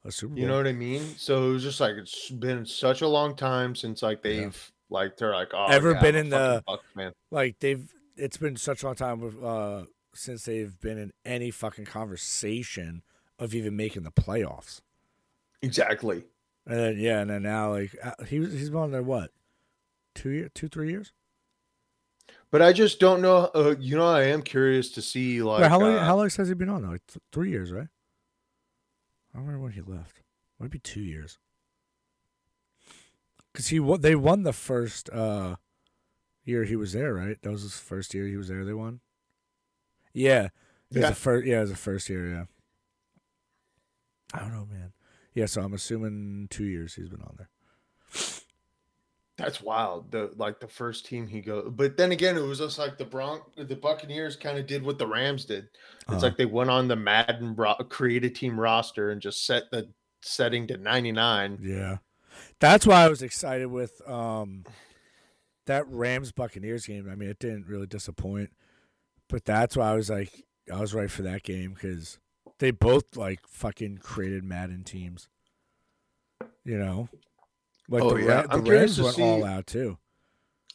[0.05, 0.39] A Super Bowl.
[0.41, 1.03] You know what I mean?
[1.17, 5.17] So it was just like it's been such a long time since like they've like
[5.17, 7.11] they're like oh Ever yeah, been in the- Bucks fan.
[7.29, 9.83] like they've it's been such a long time with, uh
[10.15, 13.03] since they've been in any fucking conversation
[13.37, 14.81] of even making the playoffs.
[15.61, 16.23] Exactly.
[16.65, 19.29] And then yeah, and then now like uh, he was he's been on there what?
[20.15, 21.11] Two year, two three years.
[22.53, 23.49] But I just don't know.
[23.55, 25.95] Uh, you know, I am curious to see like Wait, how long?
[25.95, 26.83] uh, how long has he been on?
[26.87, 27.87] Like th- three years, right?
[29.33, 30.21] I don't remember when he left.
[30.59, 31.39] Might be two years.
[33.51, 35.55] because he wa- they won the first uh
[36.45, 37.41] year he was there, right?
[37.41, 38.63] That was his first year he was there.
[38.63, 38.99] They won.
[40.13, 40.51] Yeah, it
[40.91, 41.09] was Yeah.
[41.09, 41.47] the first.
[41.47, 42.29] Yeah, it was the first year.
[42.29, 42.45] Yeah.
[44.31, 44.93] I don't know, man.
[45.33, 47.49] Yeah, so I'm assuming two years he's been on there.
[49.43, 50.11] That's wild.
[50.11, 53.05] The like the first team he go, but then again, it was just like the
[53.05, 55.65] Bronx, the Buccaneers kind of did what the Rams did.
[55.65, 56.19] It's Uh-huh.
[56.21, 59.89] like they went on the Madden ro- create a team roster and just set the
[60.21, 61.59] setting to 99.
[61.61, 61.97] Yeah.
[62.59, 64.63] That's why I was excited with um
[65.65, 67.09] that Rams Buccaneers game.
[67.09, 68.51] I mean, it didn't really disappoint,
[69.29, 72.19] but that's why I was like, I was right for that game because
[72.59, 75.27] they both like fucking created Madden teams.
[76.65, 77.09] You know,
[77.89, 78.45] like Oh, the, yeah.
[78.49, 79.97] I'm the curious Rams went all see- out too.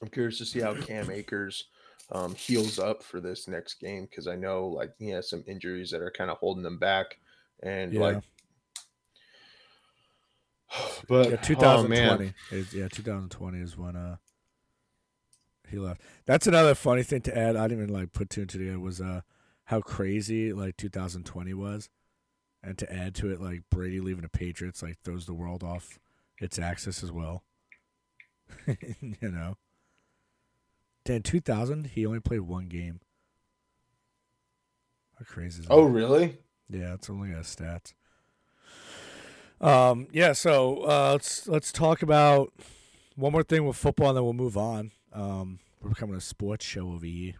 [0.00, 1.64] I'm curious to see how Cam Akers
[2.12, 5.90] um, heals up for this next game because I know like he has some injuries
[5.90, 7.18] that are kind of holding them back,
[7.64, 8.00] and Yeah.
[8.00, 8.22] like,
[11.08, 14.16] but Yeah, oh 2020 man, is yeah, 2020 is when uh
[15.68, 16.00] he left.
[16.24, 17.56] That's another funny thing to add.
[17.56, 19.22] I didn't even like put two and two together was uh
[19.64, 21.88] how crazy like 2020 was,
[22.62, 25.98] and to add to it like Brady leaving the Patriots like throws the world off
[26.40, 27.44] its axis as well.
[28.66, 29.56] you know.
[31.04, 33.00] Then 2000 he only played one game.
[35.18, 35.72] How crazy is that?
[35.72, 36.38] oh really?
[36.68, 37.94] Yeah, it's only got stats.
[39.60, 42.52] Um, yeah, so uh, let's let's talk about
[43.16, 44.92] one more thing with football, and then we'll move on.
[45.12, 47.34] Um, we're becoming a sports show over here.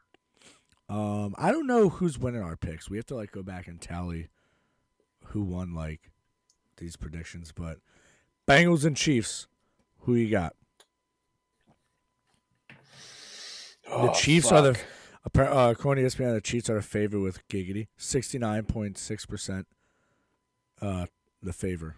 [0.89, 2.89] Um, I don't know who's winning our picks.
[2.89, 4.29] We have to like go back and tally
[5.27, 6.11] who won like
[6.79, 7.79] these predictions, but
[8.49, 9.47] Bengals and Chiefs.
[10.01, 10.55] Who you got?
[12.69, 12.75] The
[13.93, 15.49] Oh, Chiefs are the fuck.
[15.51, 19.27] Uh, according to ESPN, the Chiefs are a favorite with Giggity, sixty nine point six
[19.27, 19.67] percent.
[20.81, 21.07] Uh,
[21.43, 21.97] the favor.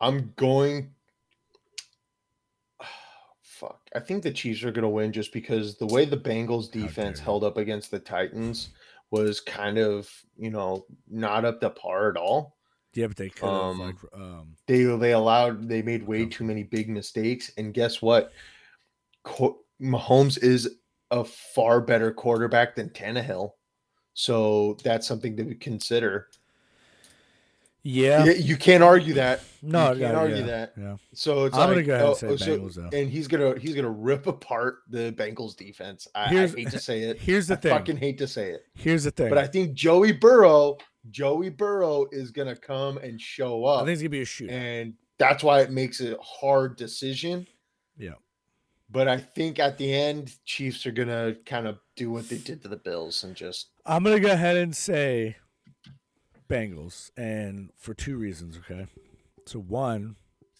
[0.00, 0.92] I'm going.
[3.40, 3.80] Fuck.
[3.94, 7.18] I think the Chiefs are going to win just because the way the Bengals defense
[7.18, 8.68] held up against the Titans
[9.10, 12.55] was kind of, you know, not up to par at all.
[12.96, 14.56] Yeah, but they could have Um, like um.
[14.66, 16.28] They they allowed they made way Yeah.
[16.30, 18.32] too many big mistakes and guess what?
[19.22, 20.78] Co- Mahomes is
[21.10, 23.52] a far better quarterback than Tannehill.
[24.14, 26.28] So that's something to consider.
[27.86, 28.24] Yeah.
[28.24, 29.42] Yeah, you can't argue that.
[29.62, 30.72] no, you can't argue yeah, that.
[30.76, 30.96] Yeah.
[31.14, 32.98] So it's I'm gonna like, go ahead and oh, say oh, so- Bengals, though.
[32.98, 36.08] and he's gonna he's gonna rip apart the Bengals defense.
[36.12, 37.20] I, I hate to say it.
[37.20, 37.70] Here's the I thing.
[37.70, 39.28] fucking hate to say it, Here's the thing.
[39.28, 40.78] but I think Joey Burrow,
[41.10, 43.82] Joey Burrow is gonna come and show up.
[43.82, 44.50] I think it's gonna be a shoot.
[44.50, 47.46] and that's why it makes a hard decision.
[47.96, 48.14] Yeah.
[48.90, 52.62] But I think at the end, Chiefs are gonna kind of do what they did
[52.62, 55.36] to the Bills and just I'm gonna go ahead and say
[56.48, 58.58] Bengals, and for two reasons.
[58.58, 58.86] Okay,
[59.46, 60.16] so one,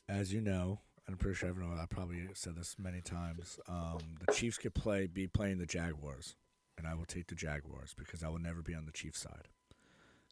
[0.09, 1.79] as you know, and I'm pretty sure everyone.
[1.79, 3.59] I probably said this many times.
[3.69, 6.37] Um, the Chiefs could play be playing the Jaguars,
[6.77, 9.49] and I will take the Jaguars because I will never be on the Chiefs side.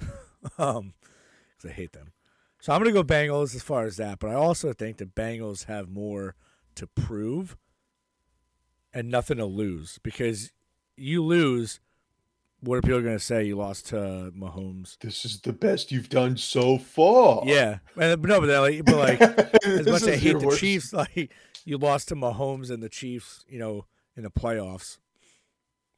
[0.59, 0.95] um,
[1.57, 2.13] because I hate them.
[2.61, 5.67] So I'm gonna go Bengals as far as that, but I also think the Bengals
[5.67, 6.35] have more
[6.75, 7.57] to prove
[8.93, 10.53] and nothing to lose because
[10.97, 11.81] you lose.
[12.65, 13.45] What are people going to say?
[13.45, 14.97] You lost to Mahomes.
[15.01, 17.43] this is the best you've done so far.
[17.45, 19.21] Yeah, and, but no, but, like, but like
[19.65, 21.31] as much as I hate the worst- Chiefs, like
[21.67, 23.45] you lost to Mahomes and the Chiefs.
[23.49, 24.97] You know, in the playoffs,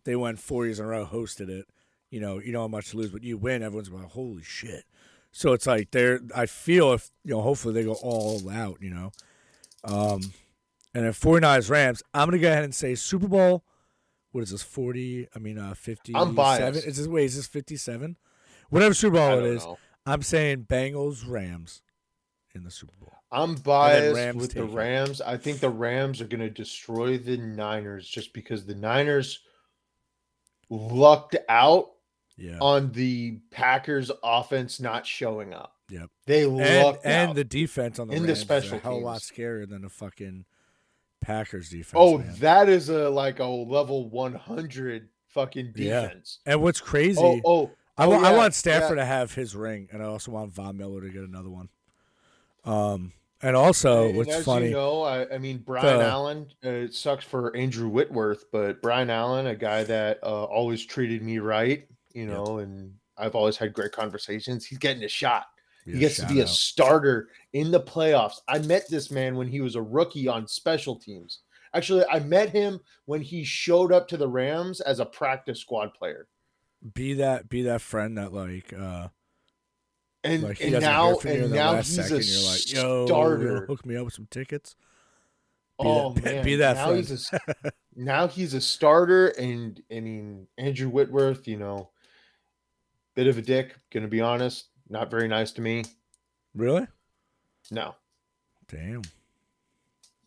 [0.04, 1.66] they went four years in a row, hosted it.
[2.10, 3.62] You know, you don't have much to lose, but you win.
[3.62, 4.84] Everyone's like, holy shit.
[5.30, 6.20] So it's like they're.
[6.34, 8.78] I feel if you know, hopefully they go all out.
[8.80, 9.12] You know,
[9.84, 10.32] um,
[10.94, 12.02] and then 49ers Rams.
[12.12, 13.62] I'm gonna go ahead and say Super Bowl.
[14.36, 14.62] What is this?
[14.62, 15.26] Forty?
[15.34, 16.14] I mean, uh, fifty.
[16.14, 16.86] I'm biased.
[16.86, 17.24] Is this wait?
[17.24, 18.18] Is this fifty-seven?
[18.68, 19.78] Whatever Super Bowl it is, know.
[20.04, 21.80] I'm saying Bengals Rams
[22.54, 23.14] in the Super Bowl.
[23.32, 24.74] I'm biased Rams with the take it.
[24.74, 25.22] Rams.
[25.22, 29.40] I think the Rams are going to destroy the Niners just because the Niners
[30.68, 31.92] lucked out
[32.36, 32.58] Yeah.
[32.60, 35.72] on the Packers offense not showing up.
[35.88, 36.10] Yep.
[36.26, 37.36] They and lucked and out.
[37.36, 39.80] the defense on the In the Rams special is a hell a lot scarier than
[39.80, 40.44] the fucking
[41.20, 41.94] Packers defense.
[41.94, 42.34] oh, man.
[42.38, 46.40] that is a like a level 100 fucking defense.
[46.46, 46.52] Yeah.
[46.52, 47.20] and what's crazy?
[47.20, 49.04] Oh, oh, I oh, wa- I want Stafford yeah.
[49.04, 51.68] to have his ring, and I also want Von Miller to get another one.
[52.64, 54.66] Um, and also, And what's funny?
[54.66, 56.46] you know, I, I mean Brian The- Allen.
[56.64, 61.22] Uh, it sucks for Andrew Whitworth, but Brian Allen, a guy that uh, always treated
[61.22, 64.66] me right, you know, and I've always had great conversations.
[64.66, 65.46] He's getting a shot.
[65.86, 68.40] He gets to be a starter in the playoffs.
[68.48, 71.40] I met this man when he was a rookie on special teams.
[71.74, 75.94] Actually, I met him when he showed up to the Rams as a practice squad
[75.94, 76.26] player.
[76.94, 79.08] be that be that friend that like uh
[80.24, 82.58] And, like and now hear from you in and now he's second a you're like
[82.60, 83.66] starter.
[83.66, 84.76] hook me up with some tickets
[85.78, 86.98] oh that- man, be that now friend.
[86.98, 87.40] he's a
[87.96, 91.90] now he's a starter, and I mean Andrew Whitworth, you know,
[93.14, 93.74] bit of a dick.
[93.92, 95.84] Gonna be honest, not very nice to me.
[96.54, 96.86] Really?
[97.70, 97.94] No,
[98.68, 99.02] Damn.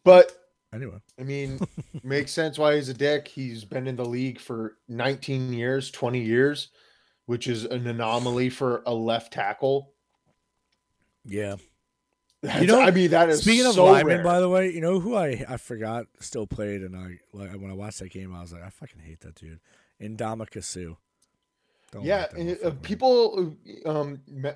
[0.04, 0.32] but
[0.74, 1.00] Anyway.
[1.20, 1.60] I mean,
[2.04, 3.28] makes sense why he's a dick.
[3.28, 6.68] He's been in the league for 19 years, 20 years,
[7.26, 9.94] which is an anomaly for a left tackle.
[11.26, 11.56] Yeah.
[12.42, 14.24] That's- know, I mean, that is Speaking of so linemen, rare.
[14.24, 17.70] by the way, you know who I I forgot still played, and I like when
[17.70, 19.60] I watched that game, I was like, I fucking hate that dude.
[20.02, 20.96] Indama Sue.
[21.92, 23.56] Don't yeah, and, uh, people.
[23.86, 24.52] um, me-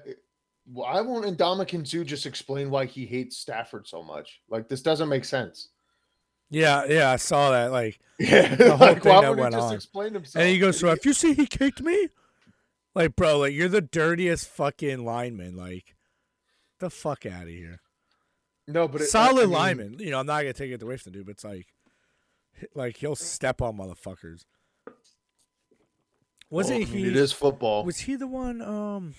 [0.65, 4.41] Well, I won't Ndamukong Suh just explain why he hates Stafford so much.
[4.49, 5.69] Like this doesn't make sense.
[6.49, 7.71] Yeah, yeah, I saw that.
[7.71, 10.31] Like, Yeah, The whole like thing that went just on.
[10.35, 12.09] and he goes, "So if you see he kicked me,
[12.93, 15.55] like, bro, like you're the dirtiest fucking lineman.
[15.57, 15.95] Like,
[16.79, 17.81] the fuck out of here.
[18.67, 19.95] no, but it, Solid I mean, lineman.
[19.99, 21.67] You know, I'm not gonna take it away from the dude, but it's like,
[22.75, 24.45] like he'll step on motherfuckers.
[26.53, 27.07] Was well, I mean, he?
[27.07, 27.83] it is football.
[27.83, 28.61] Was he the one?
[28.61, 29.15] Um,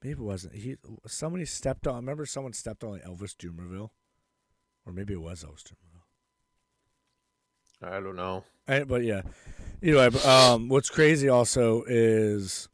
[0.00, 0.54] maybe it wasn't.
[0.54, 0.76] He
[1.08, 1.94] somebody stepped on.
[1.94, 3.90] I remember someone stepped on like Elvis Dumervil,
[4.86, 6.02] or maybe it was Elvis Dumervil.
[7.82, 8.44] I don't know.
[8.64, 9.22] But yeah,
[9.82, 10.10] anyway.
[10.24, 12.68] Um, what's crazy also is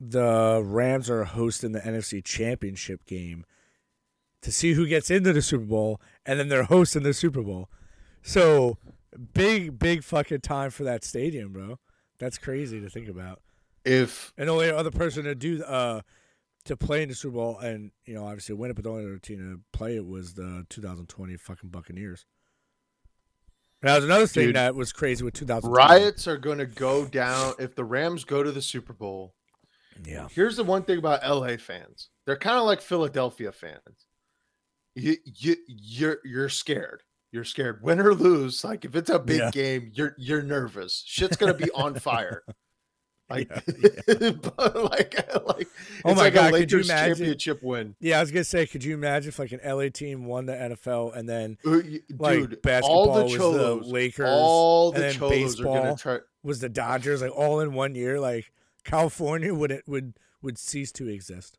[0.00, 3.44] the Rams are hosting the NFC Championship game
[4.40, 7.70] to see who gets into the Super Bowl, and then they're hosting the Super Bowl.
[8.20, 8.78] So
[9.34, 11.78] big, big fucking time for that stadium, bro.
[12.18, 13.40] That's crazy to think about.
[13.84, 16.02] If And the only other person to do uh
[16.66, 19.04] to play in the Super Bowl and you know obviously win it, but the only
[19.04, 22.24] other team to play it was the 2020 fucking Buccaneers.
[23.82, 25.68] That was another thing Dude, that was crazy with 2000.
[25.68, 29.34] riots are going to go down, if the Rams go to the Super Bowl,
[30.04, 30.28] Yeah.
[30.30, 32.10] here's the one thing about LA fans.
[32.24, 34.06] They're kind of like Philadelphia fans.
[34.94, 37.02] You you you're you're scared.
[37.32, 37.82] You're scared.
[37.82, 39.50] Win or lose, like if it's a big Yeah.
[39.50, 41.02] game, you're you're nervous.
[41.06, 42.42] Shit's gonna be on fire.
[43.30, 43.48] Like,
[44.08, 45.14] Yeah, but like,
[45.46, 45.68] like
[46.04, 47.14] Oh my like God, could you imagine?
[47.16, 47.94] championship win.
[47.98, 50.52] Yeah, I was gonna say, could you imagine if like an LA team won the
[50.52, 55.12] NFL and then Uh, y- like Dude, basketball all the was the Lakers, all the
[55.14, 56.18] cholos are baseball gonna try.
[56.42, 58.52] was the Dodgers, like all in one year, like
[58.84, 61.56] California would it would would cease to exist.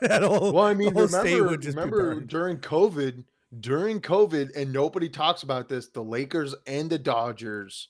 [0.00, 3.22] that whole Well, I mean, remember, would just remember during COVID,
[3.60, 5.88] during COVID, and nobody talks about this.
[5.88, 7.88] The Lakers and the Dodgers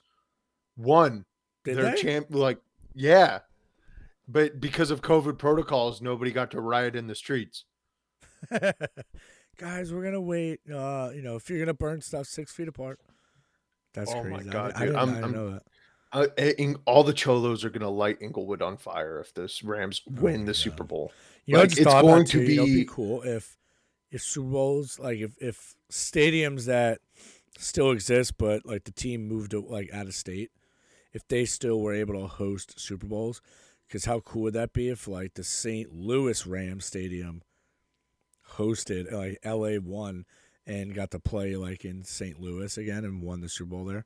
[0.76, 1.24] won
[1.64, 1.96] Did their they?
[2.02, 2.26] champ.
[2.30, 2.58] Like,
[2.94, 3.40] yeah,
[4.28, 7.64] but because of COVID protocols, nobody got to riot in the streets.
[9.58, 10.60] Guys, we're gonna wait.
[10.72, 12.98] Uh, you know, if you're gonna burn stuff six feet apart,
[13.94, 14.48] that's Oh my crazy.
[14.48, 15.62] I God, I, dude, I didn't I'm- know that.
[16.14, 16.26] Uh,
[16.84, 20.44] all the cholos are gonna light Inglewood on fire if this Rams win Oh the
[20.46, 20.56] God.
[20.56, 21.10] Super Bowl.
[21.46, 23.56] You Like, just it's going to too, you know, it'd be be- cool if
[24.12, 27.00] if Super Bowls, like if if stadiums that
[27.58, 30.52] still exist, but like the team moved like out of state,
[31.12, 33.40] if they still were able to host Super Bowls,
[33.88, 35.92] because how cool would that be if like the St.
[35.92, 37.42] Louis Rams Stadium
[38.52, 40.26] hosted like LA won
[40.66, 42.38] and got to play like in St.
[42.38, 44.04] Louis again and won the Super Bowl there.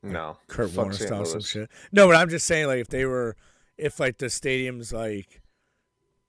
[0.00, 1.08] No, Kurt fuck Warner St.
[1.08, 1.68] style some shit.
[1.90, 3.36] No, but I'm just saying like if they were
[3.76, 5.42] if like the stadiums like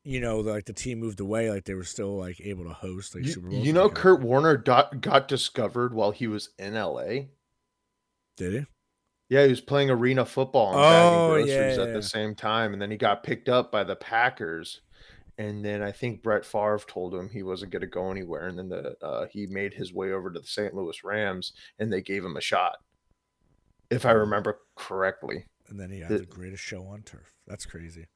[0.10, 3.14] you know like the team moved away like they were still like able to host
[3.16, 3.66] like You, Super Bowls.
[3.66, 7.28] you know, Kurt Warner dot, got discovered while he was in LA.
[8.38, 8.66] did he?
[9.30, 11.94] Yeah, he was playing arena football and Oh, bagging groceries yeah, at yeah.
[11.94, 14.82] the same time, and then he got picked up by the Packers.
[15.38, 18.58] And then I think Brett Favre told him he wasn't going to go anywhere, and
[18.58, 20.74] then the uh, he made his way over to the St.
[20.74, 22.78] Louis Rams, and they gave him a shot,
[23.92, 25.46] if I remember correctly.
[25.70, 27.36] And then he had The- the greatest show on turf.
[27.48, 28.08] That's crazy.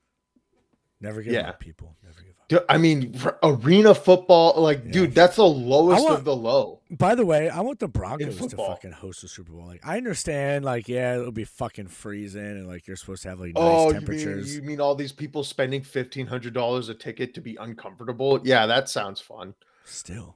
[1.04, 1.50] Never give Yeah.
[1.50, 1.96] up, people.
[2.04, 2.48] Never give up.
[2.48, 3.14] Dude, I mean,
[3.44, 4.92] arena football, like, Yeah.
[4.92, 6.80] dude, that's the lowest want- of the low.
[6.90, 9.66] By the way, I want the Broncos to fucking host the Super Bowl.
[9.66, 13.40] Like I understand, like yeah, it'll be fucking freezing, and like you're supposed to have
[13.40, 14.56] like nice Oh, you mean, temperatures.
[14.56, 18.40] you mean all these people spending fifteen hundred dollars a ticket to be uncomfortable?
[18.44, 19.56] Yeah, that sounds fun.
[19.86, 20.36] Still,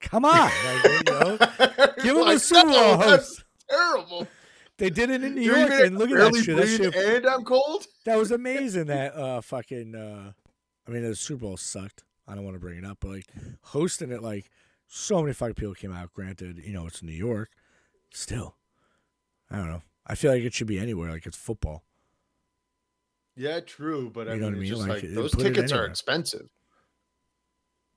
[0.00, 0.32] come on,
[0.64, 1.36] like, you know,
[2.02, 3.44] give them a Like, Super Bowl no, that's host.
[3.70, 4.26] terrible.
[4.78, 6.56] They did it in New York, and look at that shit.
[6.56, 7.86] That shit and I'm cold.
[8.04, 8.86] That was amazing.
[8.86, 10.32] That uh fucking uh
[10.86, 12.04] I mean the Super Bowl sucked.
[12.26, 13.26] I don't want to bring it up, but like
[13.62, 14.50] hosting it like
[14.86, 16.12] so many fucking people came out.
[16.12, 17.50] Granted, you know, it's New York.
[18.12, 18.56] Still.
[19.50, 19.82] I don't know.
[20.06, 21.82] I feel like it should be anywhere, like it's football.
[23.34, 24.68] Yeah, true, but I You know mean, what I mean?
[24.68, 26.48] just Like, like, those tickets are expensive.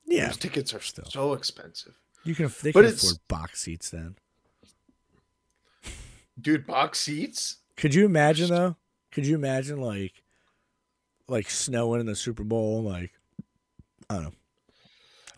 [0.05, 0.27] Yeah.
[0.27, 1.05] Those tickets are Still.
[1.05, 4.15] so expensive, You can they But can afford box seats then.
[6.41, 6.65] Dude.
[6.65, 7.57] Box seats.
[7.77, 8.75] Could you imagine though?
[9.11, 10.23] Could you imagine like
[11.27, 12.83] like snowing in the Super Bowl?
[12.83, 13.11] Like
[14.09, 14.31] I don't know.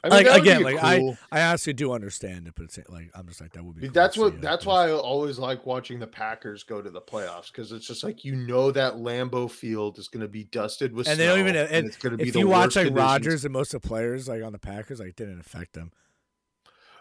[0.06, 3.26] I like again, like cool- I, I honestly do understand it, but it's like I'm
[3.26, 3.84] just like that would be.
[3.84, 7.48] Cool that's what that's why I always like watching the Packers go to the playoffs
[7.48, 11.08] because it's just like you know that Lambeau Field is going to be dusted with
[11.08, 12.94] And they don't even- snow, and it's going to be If you watch like.
[12.94, 15.94] Rodgers and most of the players like on the Packers, like didn't affect them.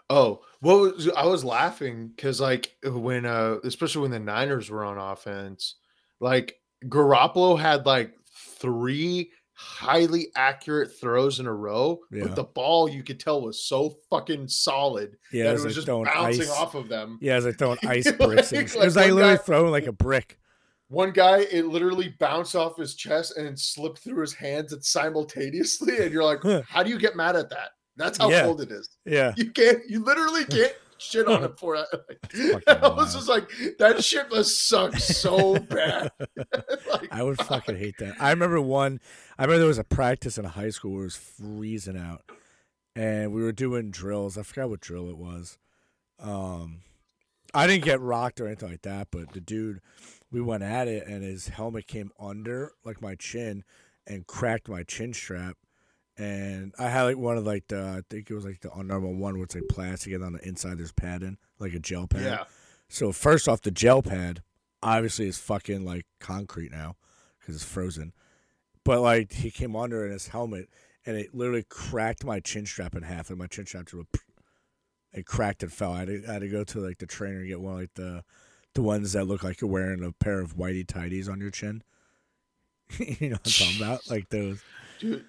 [0.09, 4.83] Oh, what was I was laughing because like when uh especially when the Niners were
[4.83, 5.75] on offense,
[6.19, 8.13] like Garoppolo had like
[8.59, 12.23] three highly accurate throws in a row, Yeah.
[12.23, 15.73] but the ball you could tell was so fucking solid Yeah, that it was, like
[15.75, 16.49] just bouncing ice.
[16.49, 17.17] off of them.
[17.21, 18.51] Yeah, it was like throwing ice bricks.
[18.51, 20.37] like it was like literally guy- throwing like a brick.
[20.89, 25.97] One guy, it literally bounced off his chest and slipped through his hands and simultaneously,
[25.99, 27.69] and you're like, how do you get mad at that?
[27.95, 28.43] That's how Yeah.
[28.43, 28.89] cold it is.
[29.05, 29.79] Yeah, You can't.
[29.87, 32.05] You literally can't shit on it for that.
[32.31, 36.11] fucking I was just like, that shit must suck so bad.
[36.89, 38.15] like, I would fucking hate that.
[38.19, 38.99] I remember one.
[39.37, 42.23] I remember there was a practice in high school where it was freezing out,
[42.95, 44.37] and we were doing drills.
[44.37, 45.57] I forgot what drill it was.
[46.19, 46.79] Um,
[47.53, 49.81] I didn't get rocked or anything like that, but the dude,
[50.31, 53.63] we went at it, and his helmet came under like my chin,
[54.07, 55.57] and cracked my chin strap.
[56.17, 59.15] And I had like one of like the I think it was like the normal
[59.15, 62.21] one where it's like plastic, and on the inside there's padding, like a gel pad.
[62.21, 62.43] yeah.
[62.87, 64.43] So first off, the gel pad
[64.83, 66.95] obviously is fucking like concrete now
[67.39, 68.13] because it's frozen.
[68.83, 70.69] But like he came under in his helmet
[71.05, 74.03] and it literally cracked my chin strap in half, and my chin strap just
[75.13, 75.93] it cracked and fell.
[75.93, 77.93] I had, to, I had to go to like the trainer and get one like
[77.95, 78.23] the
[78.75, 81.81] the ones that look like you're wearing a pair of whitey tighties on your chin.
[82.99, 84.09] you know what I'm talking about?
[84.11, 84.61] Like those.
[84.99, 85.25] dude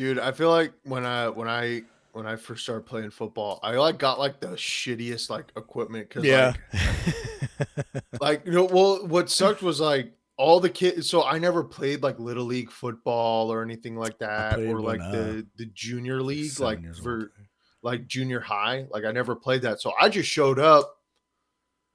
[0.00, 1.82] dude i feel like when i when i
[2.12, 6.24] when i first started playing football i like got like the shittiest like equipment because
[6.24, 6.54] Yeah.
[6.72, 11.62] like, like you know well what sucked was like all the kids so i never
[11.62, 16.22] played like little league football or anything like that or like when, the the junior
[16.22, 17.04] league like years old.
[17.04, 17.32] for
[17.82, 20.96] like junior high like i never played that so i just showed up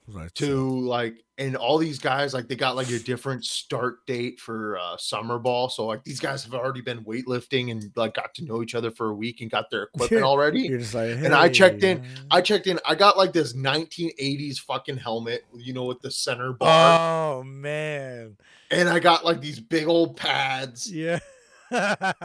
[0.07, 4.39] Like, to like and all these guys like they got like a different start date
[4.39, 8.33] for uh summer ball so like these guys have already been weightlifting and like got
[8.35, 10.61] to know each other for a week and got their equipment already.
[10.61, 13.33] You're just like, And I checked "Hey, in- man." i checked in i got like
[13.33, 18.37] this 1980s fucking helmet you know with the center bar Oh man,
[18.69, 20.89] and i got like these big old pads.
[20.91, 21.17] Yeah.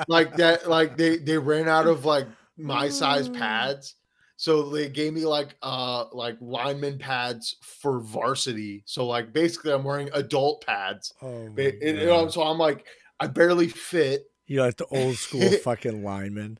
[0.06, 2.26] like that like they they ran out of like
[2.58, 3.94] my size pads
[4.42, 8.82] so they gave me like uh like lineman pads for varsity.
[8.86, 11.12] So like basically i'm wearing adult pads.
[11.20, 12.86] Oh, Ba- and, you know, so i'm like
[13.20, 14.30] i barely fit.
[14.46, 16.58] You like the old school fucking lineman.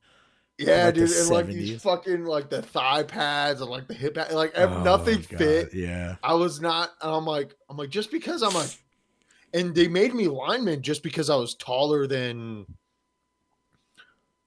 [0.59, 4.15] yeah like dude and like these fucking like the thigh pads and like the hip
[4.15, 5.69] pad, like Oh, nothing God, fit.
[5.73, 6.17] Yeah.
[6.23, 8.77] i was not and i'm like i'm like just because i'm like
[9.55, 12.67] and they made me lineman just because i was taller than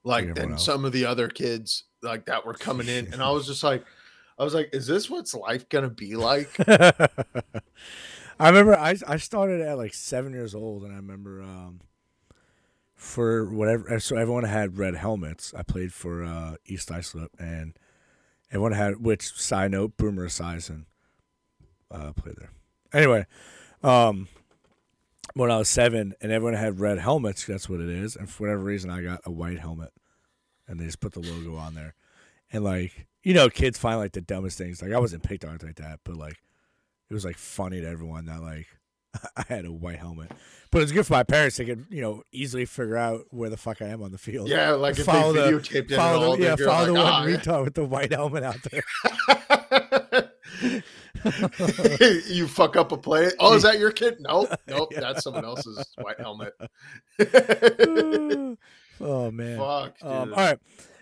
[0.04, 0.64] like than else.
[0.64, 3.84] some of the other kids like that were coming in and i was just like
[4.38, 6.50] i was like is this what's life gonna be like
[8.38, 11.80] I remember I I started at like seven years old, and I remember um,
[12.94, 13.98] for whatever.
[14.00, 15.54] So everyone had red helmets.
[15.56, 17.78] I played for uh, East Islip, and
[18.50, 19.02] everyone had.
[19.02, 20.86] Which side note, Boomer Esiason
[21.90, 22.50] uh, played there.
[22.92, 23.26] Anyway,
[23.84, 24.28] um,
[25.34, 27.46] when I was seven, and everyone had red helmets.
[27.46, 28.16] That's what it is.
[28.16, 29.92] And for whatever reason, I got a white helmet,
[30.68, 31.94] and they just put the logo on there.
[32.52, 34.82] And like you know, kids find like the dumbest things.
[34.82, 36.36] Like I wasn't picked on it like that, but like
[37.10, 38.66] it was like funny to everyone that like
[39.36, 40.30] I had a white helmet.
[40.70, 41.56] But it's good for my parents.
[41.56, 44.48] They could, you know, easily figure out where the fuck I am on the field.
[44.48, 46.92] yeah like if Follow they the- videotaped and follow all the, yeah, then you're the
[46.92, 48.82] like, one "Ah, yeah." retard with the white helmet out there.
[52.28, 53.30] you fuck up a play.
[53.38, 54.16] Oh, is that your kid?
[54.20, 54.92] Nope, nope.
[54.94, 56.52] That's someone else's white helmet.
[59.00, 59.58] Oh man.
[59.58, 60.10] Fuck, dude.
[60.10, 60.58] Um, all right,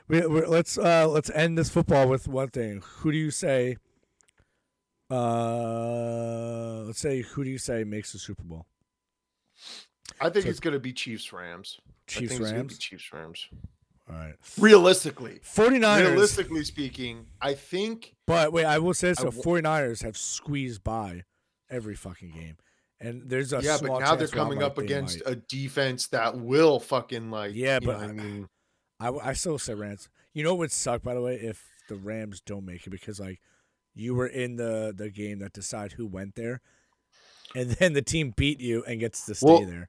[0.09, 2.83] we, we, let's uh, let's end this football with one thing.
[2.99, 3.77] Who do you say?
[5.11, 8.67] Uh, let's say who do you say makes the Super Bowl?
[10.21, 11.79] I think So- it's gonna be Chiefs Rams.
[11.81, 12.79] I Chiefs think it's gonna be Rams.
[12.79, 13.49] Chiefs Rams.
[14.11, 16.11] All right, Realistically, 49ers.
[16.11, 19.23] realistically speaking, I think But wait, I will say so.
[19.23, 21.23] I w- 49ers have squeezed by
[21.71, 22.57] every fucking game,
[23.03, 25.33] and there's a yeah, but now they're chance where I'm coming up against might.
[25.33, 27.53] a defense that will fucking like.
[27.55, 28.49] Yeah, you but know I I- mean,
[29.01, 30.09] I, I still say Rams.
[30.33, 33.21] You know what would suck by the way if the Rams don't make it because
[33.21, 33.41] like
[33.95, 36.61] you were in the the game that decide who went there,
[37.55, 39.89] and then the team beat you and gets to stay Well, there.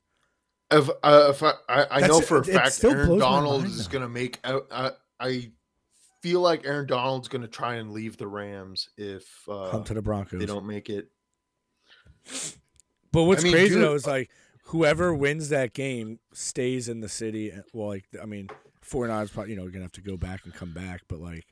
[0.71, 4.39] if uh, if I I, I know for a fact Aaron Donald is gonna make.
[4.43, 5.51] I, I I
[6.21, 10.01] feel like Aaron Donald's gonna try and leave the Rams if uh, Come to the
[10.01, 10.39] Broncos.
[10.39, 11.09] they don't make it.
[13.13, 14.29] But what's I mean, crazy dude, though is uh, like
[14.65, 17.51] whoever wins that game stays in the city.
[17.53, 18.49] Uh, well, like I mean,
[18.81, 21.45] Four Niners probably you know gonna have to go back and come back, but like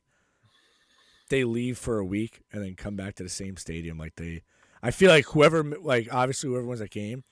[1.30, 3.98] they leave for a week and then come back to the same stadium.
[3.98, 4.42] Like they,
[4.84, 7.24] I feel like whoever like obviously whoever wins that game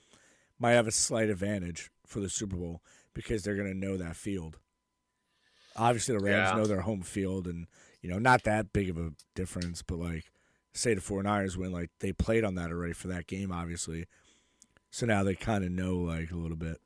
[0.58, 2.82] might have a slight advantage for the Super Bowl
[3.14, 4.58] because they're gonna know that field.
[5.76, 6.58] Obviously, the Rams Yeah.
[6.58, 7.68] know their home field, and
[8.02, 10.26] you know not that big of a difference, but like
[10.74, 14.06] say the 49ers win, like they played on that already for that game, obviously.
[14.92, 16.78] So now they kind of know like a little bit.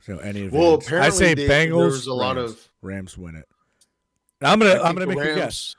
[0.00, 1.06] So any Well, advantage.
[1.06, 1.68] I say they- Bengals.
[1.78, 2.50] there was a lot Rams.
[2.52, 3.48] of- Rams win it.
[4.40, 5.74] And I'm gonna I I'm gonna the make a guess.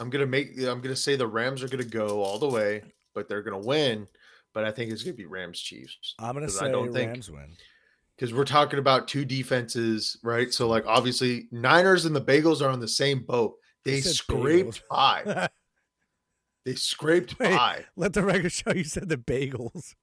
[0.00, 0.56] I'm gonna make.
[0.58, 2.82] I'm gonna say the Rams are gonna go all the way,
[3.14, 4.06] but they're gonna win.
[4.54, 7.30] But I think it's gonna be Rams Chiefs I'm gonna say I don't think- Rams
[7.30, 7.56] win.
[8.16, 10.52] because we're talking about two defenses, right?
[10.54, 13.56] So like obviously Niners and the Bagels are on the same boat.
[13.84, 15.24] They You said scraped bagels.
[15.26, 15.48] by.
[16.68, 17.56] They scraped Wait.
[17.56, 17.86] by.
[17.96, 19.94] Let the record show you said the bagels.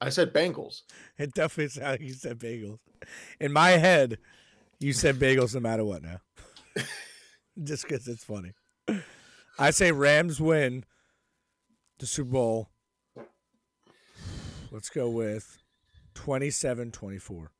[0.00, 0.82] I said Bengals.
[1.18, 2.78] It definitely sounded like you said bagels.
[3.40, 4.18] In my head,
[4.78, 6.20] you said bagels no matter what now.
[7.64, 8.52] Just because it's funny.
[9.58, 10.84] I say Rams win
[11.98, 12.70] the Super Bowl.
[14.70, 15.58] Let's go with
[16.14, 17.50] 27 24.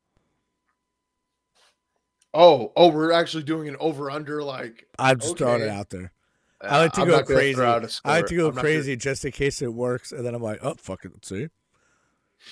[2.32, 4.40] Oh, oh, we're actually doing an over under.
[4.40, 6.12] Like I'm just throwing it out there.
[6.62, 7.54] I like to I'm go crazy.
[7.54, 10.12] throw out a I like to go I'm crazy just in case it works.
[10.12, 11.12] And then I'm like, oh, fuck it.
[11.12, 11.48] Let's see.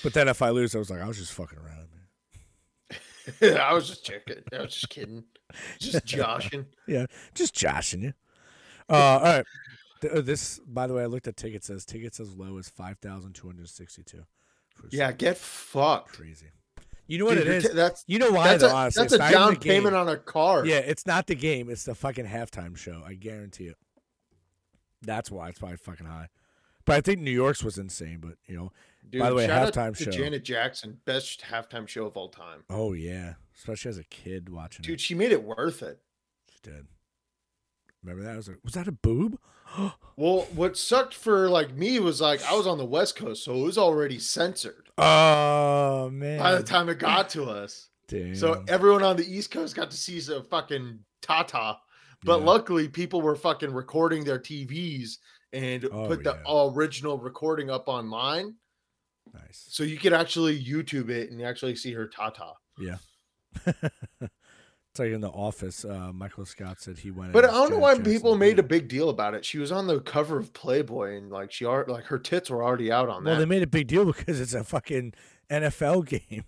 [0.03, 1.89] But then if I lose, I was like, I was just fucking around.
[3.41, 3.59] Man.
[3.61, 4.37] I was just checking.
[4.53, 5.25] I was just kidding.
[5.79, 6.67] Just joshing.
[6.87, 8.13] Yeah, just joshing you.
[8.89, 9.45] Uh, all right.
[10.11, 11.67] Uh, This, by the way, I looked at tickets.
[11.67, 14.25] Says tickets as low as five thousand two hundred sixty-two.
[14.91, 16.13] Yeah, get fucked.
[16.17, 16.47] crazy.
[17.07, 17.65] You know what Dude, it is?
[17.65, 18.69] ta- that's you know why that's though?
[18.69, 20.65] a, honestly, that's It's a down payment on a car.
[20.67, 21.69] Yeah, it's not the game.
[21.71, 23.03] It's the fucking halftime show.
[23.05, 23.77] I guarantee it.
[25.03, 26.29] That's why it's probably fucking high.
[26.85, 28.19] But I think New York's was insane.
[28.21, 28.73] But you know,
[29.11, 30.11] Dude, By the way, halftime show.
[30.11, 32.65] Janet Jackson, best halftime show of all time.
[32.71, 35.01] oh yeah, especially as a kid watching Dude, it.
[35.01, 36.01] she made it worth it.
[36.53, 36.87] She did.
[38.03, 38.35] Remember that?
[38.35, 39.39] I was like, was that a boob?
[40.17, 43.55] Well, what sucked for like me was like I was on the West Coast, so
[43.55, 46.39] it was already censored oh man.
[46.41, 47.91] by the time it got to us.
[48.09, 48.35] Damn.
[48.35, 51.77] So everyone on the East Coast got to see some fucking Tata.
[52.25, 52.47] But Yeah.
[52.47, 55.19] luckily, people were fucking recording their TVs
[55.53, 58.57] and Oh, put the original recording up online,
[59.33, 59.67] nice.
[59.71, 62.53] so you could actually YouTube it and actually see her Tata.
[62.79, 62.99] Yeah.
[63.67, 65.85] it's like in the office.
[65.85, 67.33] Uh, Michael Scott said he went.
[67.33, 69.45] But I don't know why people made a big deal about it.
[69.45, 72.63] She was on the cover of Playboy, and like she are like her tits were
[72.65, 73.31] already out on that.
[73.31, 75.15] Well, they made a big deal because it's a fucking
[75.51, 76.45] NFL game.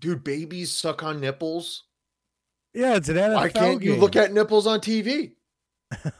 [0.00, 1.84] Dude, babies suck on nipples.
[2.74, 3.92] Yeah, it's an NFL Why can't game.
[3.92, 5.32] you look at nipples on TV?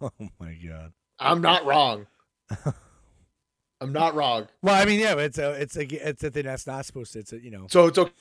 [0.00, 0.92] Oh my god.
[1.18, 2.06] I'm not wrong.
[3.80, 4.46] I'm not wrong.
[4.62, 7.14] Well, I mean, yeah, but it's a, it's a, it's a thing that's not supposed
[7.14, 7.18] to.
[7.18, 8.12] It's a, you know, So it's okay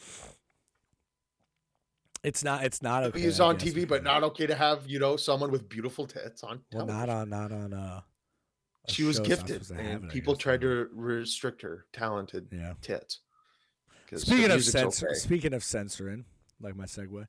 [2.23, 3.21] it's not, it's not okay.
[3.23, 6.43] I on guess, TV, but not okay to have you know someone with beautiful tits
[6.43, 6.59] on.
[6.73, 7.73] Well, not on, not on.
[7.73, 8.01] Uh,
[8.87, 10.87] she was show it's not gifted, supposed to have and it, people guess, tried to
[10.93, 12.73] restrict her talented Yeah.
[12.81, 13.19] tits.
[14.15, 15.15] Speaking of censor, okay.
[15.15, 16.25] speaking of censoring,
[16.61, 17.27] like my segue.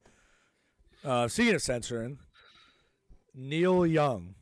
[1.05, 2.18] Uh, speaking of censoring,
[3.34, 4.34] Neil Young,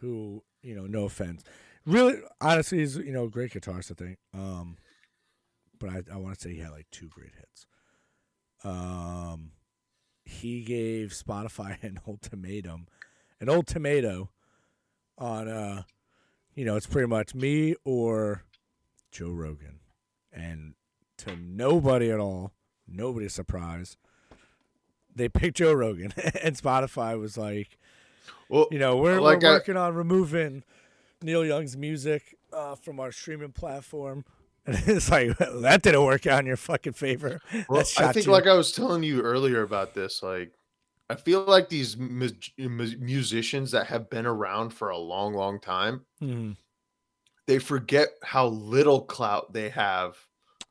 [0.00, 1.42] who you know, no offense,
[1.86, 4.18] really, honestly, is you know a great guitarist, I think.
[4.34, 4.76] Um,
[5.78, 7.66] but I, I want to say he had like two great hits.
[8.64, 9.52] Um,
[10.24, 12.86] he gave Spotify an ultimatum,
[13.40, 14.30] an tomato,
[15.16, 15.82] on uh,
[16.54, 18.42] you know, it's pretty much me or
[19.10, 19.80] Joe Rogan,
[20.32, 20.74] and
[21.18, 22.52] to nobody at all,
[22.86, 23.96] nobody's surprised.
[25.18, 26.12] They picked Joe Rogan,
[26.42, 27.76] and Spotify was like,
[28.48, 30.62] Well, you know, we're, Like we're I- working on removing
[31.22, 34.24] Neil Young's music uh, from our streaming platform.
[34.68, 37.40] And it's like that didn't work out in your fucking favor.
[37.70, 38.32] Well, I think, you.
[38.32, 40.52] like I was telling you earlier about this, like
[41.08, 45.58] I feel like these mu- mu- musicians that have been around for a long, long
[45.58, 46.56] time, Mhm.
[47.46, 50.18] they forget how little clout they have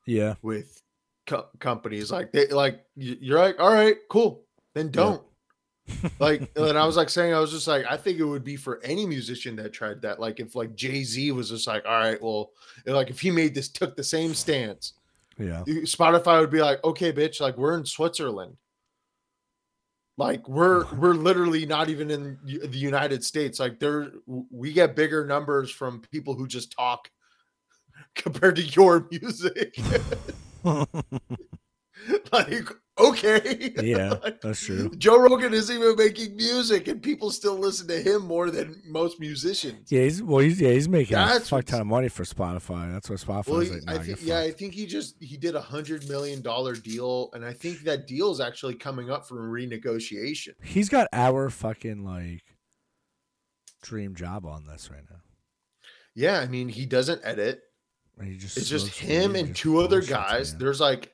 [0.06, 0.80] Yeah, with
[1.28, 2.12] co- companies.
[2.12, 5.22] Like they, like you're like, all right, cool, then don't.
[6.20, 8.56] like, and I was like saying, I was just like, I think it would be
[8.56, 10.20] for any musician that tried that.
[10.20, 12.52] Like, if like Jay Z was just like, all right, well,
[12.86, 14.94] like if he made this, took the same stance,
[15.38, 18.58] yeah, Spotify would be like, okay, bitch, like we're in Switzerland.
[20.18, 23.60] Like we're we're literally not even in the United States.
[23.60, 27.10] Like there, we get bigger numbers from people who just talk
[28.16, 29.78] compared to your music.
[32.32, 33.74] like okay.
[33.82, 34.90] Yeah, Like, that's true.
[34.98, 39.20] Joe Rogan isn't even making music, and people still listen to him more than most
[39.20, 39.92] musicians.
[39.92, 42.92] Yeah, he's well, he's yeah, he's making a fuck ton of money for Spotify.
[42.92, 43.84] That's what Spotify's Well, he- like.
[43.88, 47.44] I think yeah, I think he just he did a hundred million dollar deal, and
[47.46, 50.54] I think that deal is actually coming up for renegotiation.
[50.64, 52.44] he's got our fucking like
[53.82, 55.18] dream job on this right now.
[56.16, 57.62] Yeah, I mean he doesn't edit.
[58.38, 60.54] Just It's just him and just two other guys.
[60.54, 60.60] man.
[60.60, 61.14] There's like,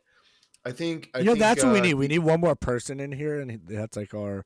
[0.65, 1.93] I think I you know, think, that's what we uh, need.
[1.95, 4.45] We need one more person in here, and that's like our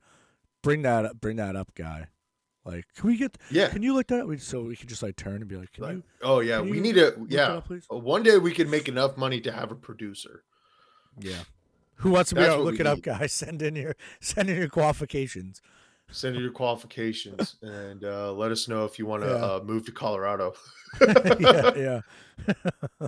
[0.63, 2.07] bring that up, bring that up guy.
[2.65, 3.37] Like, can we get?
[3.51, 3.69] Yeah.
[3.69, 4.21] Can you look that?
[4.21, 4.27] up?
[4.27, 6.03] We so we could just like turn and be like, can Like, you?
[6.23, 7.53] oh yeah, we need a yeah.
[7.53, 7.71] up.
[7.71, 10.43] Uh, One day we can make enough money to have a producer.
[11.19, 11.43] Yeah.
[12.01, 13.03] Who wants to be our look it up need.
[13.03, 13.25] guy?
[13.27, 15.61] Send in your send in your qualifications.
[16.11, 19.35] Send in your qualifications and uh, let us know if you want to Yeah.
[19.35, 20.53] uh, move to Colorado.
[21.39, 21.71] yeah,
[22.47, 23.07] yeah.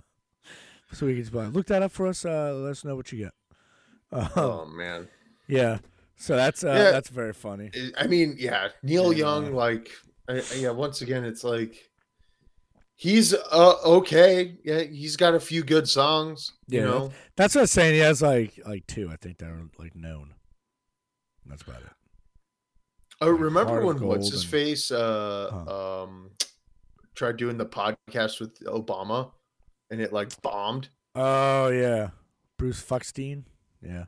[0.92, 2.26] so we can just look that up for us.
[2.26, 3.32] Uh, let us know what you get.
[4.12, 5.08] Um, oh man,
[5.48, 5.78] Yeah.
[6.18, 6.92] So that's uh, Yeah.
[6.92, 7.72] that's very funny.
[7.98, 9.20] I- mean, yeah, Neil Yeah.
[9.20, 9.90] Young, like,
[10.28, 10.72] I, yeah.
[10.72, 11.90] Once again, it's like
[12.96, 14.58] he's uh okay.
[14.66, 16.52] Yeah, he's got a few good songs.
[16.68, 17.94] You Yeah, know, That's what I'm saying.
[17.94, 19.10] He has like like two.
[19.10, 20.34] I think that are like known.
[21.46, 21.90] That's about it.
[23.22, 26.32] I like remember when what's his and- face uh um
[27.16, 29.32] tried doing the podcast with Obama,
[29.92, 30.90] and it like bombed.
[31.16, 32.10] Oh yeah,
[32.58, 33.44] Bruce Fuckstein.
[33.82, 34.06] Yeah,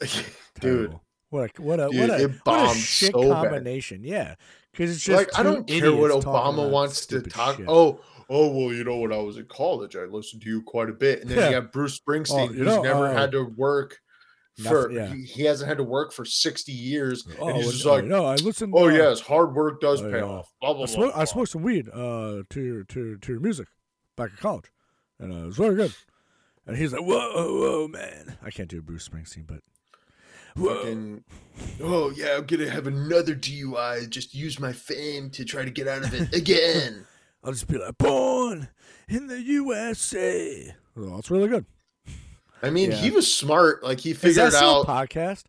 [0.60, 0.98] Dude.
[1.30, 3.42] What a, what a Dude, what a what a shit so bad.
[3.50, 4.02] combination.
[4.02, 4.34] Yeah,
[4.72, 7.56] because it's just like I don't care what Obama wants to talk.
[7.58, 7.66] shit.
[7.68, 10.88] Oh, oh well, you know when I was in college, I listened to you quite
[10.88, 11.48] a bit, and then Yeah.
[11.50, 14.00] you have Bruce Springsteen, you who's know, never uh, had to work
[14.58, 14.88] for.
[14.88, 15.14] nothing- yeah.
[15.14, 18.04] he, he hasn't had to work for sixty years, Oh, and he's just oh, like,
[18.04, 18.72] no, I listened.
[18.76, 20.24] "Oh uh, yes, hard work does oh, pay yeah.
[20.24, 20.94] off." Blah blah I blah.
[20.94, 21.24] smoked, I blah.
[21.24, 23.68] smoked some weed uh, to your to to your music
[24.16, 24.70] back at college,
[25.18, 25.94] and uh, it was very good.
[26.66, 29.60] And he's like, "Whoa, whoa, man!" I can't do a Bruce Springsteen, but
[30.56, 30.74] whoa.
[30.76, 31.24] Fucking,
[31.82, 34.08] oh yeah, I'm gonna have another DUI.
[34.10, 37.06] Just use my fame to try to get out of it again.
[37.42, 38.68] I'll just be like, "Born
[39.08, 41.64] in the USA." Well, it's really good.
[42.62, 42.96] I mean, Yeah.
[42.98, 43.82] he was smart.
[43.82, 44.88] Like he Is figured that still out.
[44.88, 45.44] a podcast?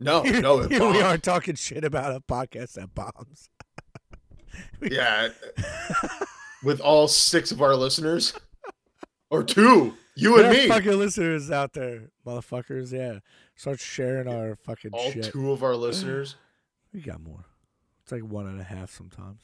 [0.00, 3.48] no, no, it we are talking shit about a podcast that bombs.
[4.82, 5.28] Yeah.
[6.62, 8.34] With all six of our listeners.
[9.30, 9.94] Or two.
[10.14, 10.68] You and There are me.
[10.68, 12.92] fucking listeners out there, motherfuckers.
[12.92, 13.20] Yeah,
[13.56, 15.24] start sharing our fucking All shit.
[15.24, 16.36] two of our listeners.
[16.92, 17.46] We got more.
[18.02, 19.40] It's like one and a half sometimes.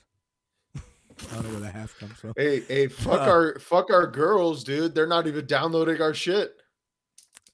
[1.31, 2.33] I don't know where the half comes from.
[2.37, 3.31] Hey, hey, fuck Uh.
[3.31, 4.95] our fuck our girls, dude.
[4.95, 6.55] They're not even downloading our shit.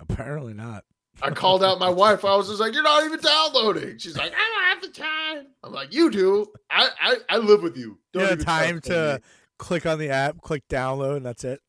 [0.00, 0.84] Apparently not.
[1.22, 2.24] I called out my wife.
[2.24, 5.46] I was just like, "You're not even downloading." She's like, "I don't have the time."
[5.62, 6.46] I'm like, "You do.
[6.70, 7.98] I I, I live with you.
[8.12, 11.60] You have even time to me." click on the app, click download, and that's it.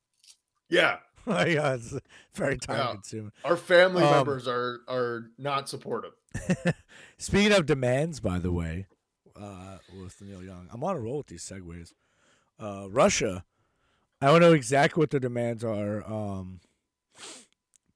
[0.69, 1.93] Yeah, like, uh, it's
[2.33, 2.91] very time Yeah.
[2.93, 3.31] consuming.
[3.43, 6.13] our family Um, members are are not supportive.
[7.19, 8.87] Speaking of demands, by the way,
[9.39, 11.93] uh, with Neil Young, I'm on a roll with these segues.
[12.59, 13.43] Uh, Russia,
[14.21, 16.61] I don't know exactly what their demands are, um,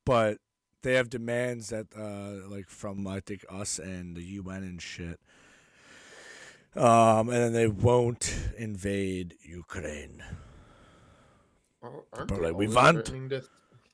[0.06, 0.38] but
[0.82, 5.20] they have demands that, uh, like from I think us and the UN and shit.
[6.76, 10.24] Um, and then they won't invade Ukraine.
[11.82, 12.98] Aren't But, like, we want-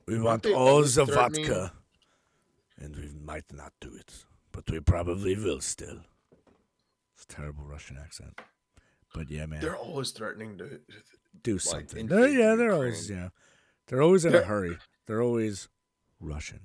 [0.07, 1.05] We want all the
[1.47, 1.73] vodka,
[2.77, 6.01] and we might not do it, but we probably will still.
[7.15, 8.39] It's a terrible Russian accent,
[9.13, 10.79] but yeah, man, They're always threatening to.
[11.43, 12.07] do something.
[12.07, 13.29] They're, yeah, they're always yeah,
[13.87, 14.77] they're always in a They're- hurry.
[15.07, 15.67] They're always
[16.19, 16.61] Russian.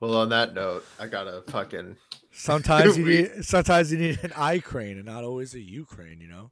[0.00, 1.96] Well, on that note, I gotta fucking.
[2.32, 6.20] Sometimes you We- need sometimes you need an I crane and not always a Ukraine.
[6.20, 6.50] You know,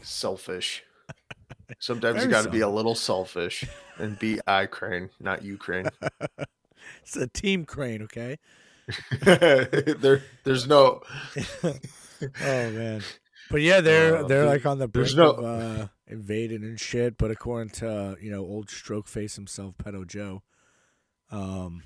[0.00, 0.82] selfish.
[1.78, 3.64] Sometimes Very you got to be a little selfish
[3.98, 5.86] and be I crane, not Ukraine.
[7.02, 8.00] it's a team crane.
[8.02, 8.38] Okay.
[9.20, 11.02] there, there's no.
[11.62, 13.02] oh man.
[13.50, 15.44] But yeah, they're Uh, they're like on the brink there's no- of
[15.80, 17.16] uh, invading and shit.
[17.18, 20.42] But according to you know old stroke face himself, Pedo Joe,
[21.30, 21.82] um,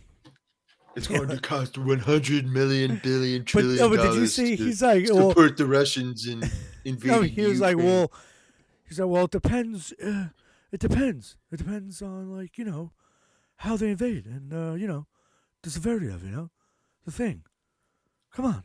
[0.97, 4.57] It's going to cost 100 million billion but no, but did you see?
[4.57, 6.43] to He's like, well, support the Russians in
[6.85, 7.17] invading.
[7.17, 8.13] no, he was like, well,
[8.89, 9.93] he's like, well, it depends.
[10.05, 10.29] Uh,
[10.71, 11.37] it depends.
[11.51, 12.93] It depends on like you know
[13.57, 15.07] how they invade and uh, you know
[15.63, 16.51] the severity of it, you know
[17.05, 17.43] the thing.
[18.35, 18.63] Come on,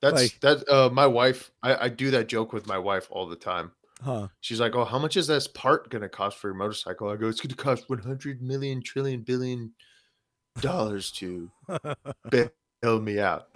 [0.00, 0.68] that's like- that.
[0.68, 3.72] Uh, my wife, I, I do that joke with my wife all the time.
[4.02, 4.28] huh?
[4.40, 7.16] She's like, "Oh, how much is this part going to cost for your motorcycle?" I
[7.16, 9.72] go, "It's going to cost 100 million trillion billion
[10.60, 11.50] dollars to
[12.30, 13.48] bail me out."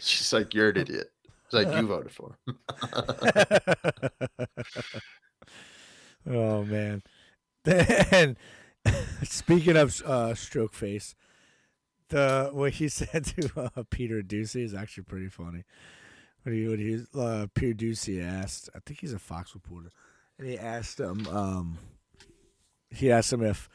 [0.00, 1.10] She's like, "You're an idiot."
[1.44, 2.38] It's like you voted for.
[6.26, 7.02] oh man.
[7.64, 8.36] and
[9.22, 11.14] speaking of uh, stroke face,
[12.12, 15.64] the what he said to uh, Peter Doocy is actually pretty funny.
[16.44, 19.90] When he when he uh, Peter Doocy asked, I think he's a Fox reporter,
[20.38, 21.78] and he asked him, um,
[22.90, 23.68] he asked him if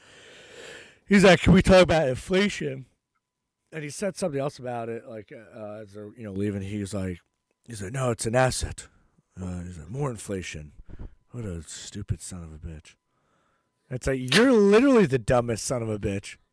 [1.06, 2.86] he's like, can we talk about inflation?
[3.72, 6.62] And he said something else about it, like uh, as they're you know leaving.
[6.62, 7.20] He's like,
[7.66, 8.88] he's like, no, it's an asset.
[9.42, 10.72] Uh, he's like, more inflation.
[11.32, 12.96] What a stupid son of a bitch.
[13.90, 16.38] It's like you're literally the dumbest son of a bitch.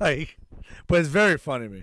[0.00, 0.36] Like,
[0.86, 1.82] but it's very funny to me.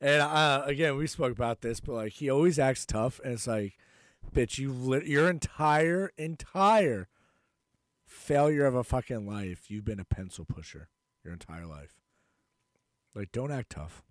[0.00, 3.46] And uh, again, we spoke about this, but like he always acts tough, and it's
[3.46, 3.74] like,
[4.34, 7.08] bitch, you lit your entire entire
[8.04, 9.70] failure of a fucking life.
[9.70, 10.88] You've been a pencil pusher
[11.24, 11.94] your entire life.
[13.14, 14.02] Like, don't act tough.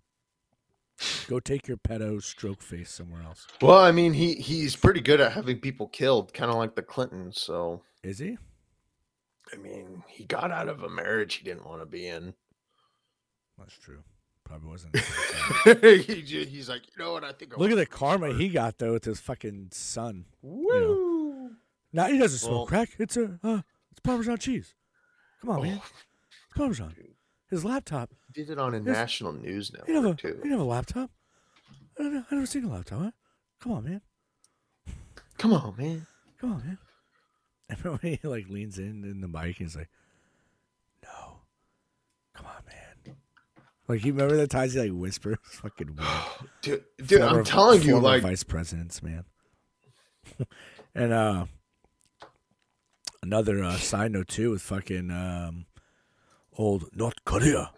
[1.26, 3.46] Go take your pedo stroke face somewhere else.
[3.60, 6.82] Well, I mean, he he's pretty good at having people killed, kind of like the
[6.82, 7.40] Clintons.
[7.40, 8.38] So, is he?
[9.52, 12.34] I mean, he got out of a marriage he didn't want to be in.
[13.58, 14.02] That's true.
[14.44, 14.96] Probably wasn't.
[15.82, 17.24] he, he's like, you know what?
[17.24, 17.54] I think.
[17.54, 20.26] I Look at the karma he got though with his fucking son.
[20.42, 20.72] Woo!
[20.72, 21.50] You?
[21.92, 22.90] Now he doesn't smoke well, crack.
[22.98, 24.74] It's a uh, it's Parmesan cheese.
[25.40, 25.76] Come on, oh, man.
[25.76, 26.94] It's Parmesan.
[27.50, 28.10] His laptop.
[28.34, 30.40] He did it on a national news network he have a, too.
[30.42, 31.10] He have a laptop.
[31.98, 32.24] I don't, know.
[32.30, 33.00] I never seen a laptop.
[33.00, 33.10] Huh?
[33.60, 34.00] Come on, man.
[35.36, 36.06] Come on, man.
[36.40, 36.78] Come on, man.
[37.68, 39.90] And when he like leans in in the mic, and he's like,
[41.02, 41.38] "No,
[42.34, 42.81] come on, man."
[43.88, 46.08] Like you remember the times he like whispers, fucking weird.
[46.62, 49.24] dude, dude former, I'm telling you, like vice presidents, man.
[50.94, 51.46] and uh,
[53.22, 55.66] another uh, side note too with fucking um,
[56.56, 57.72] old North Korea.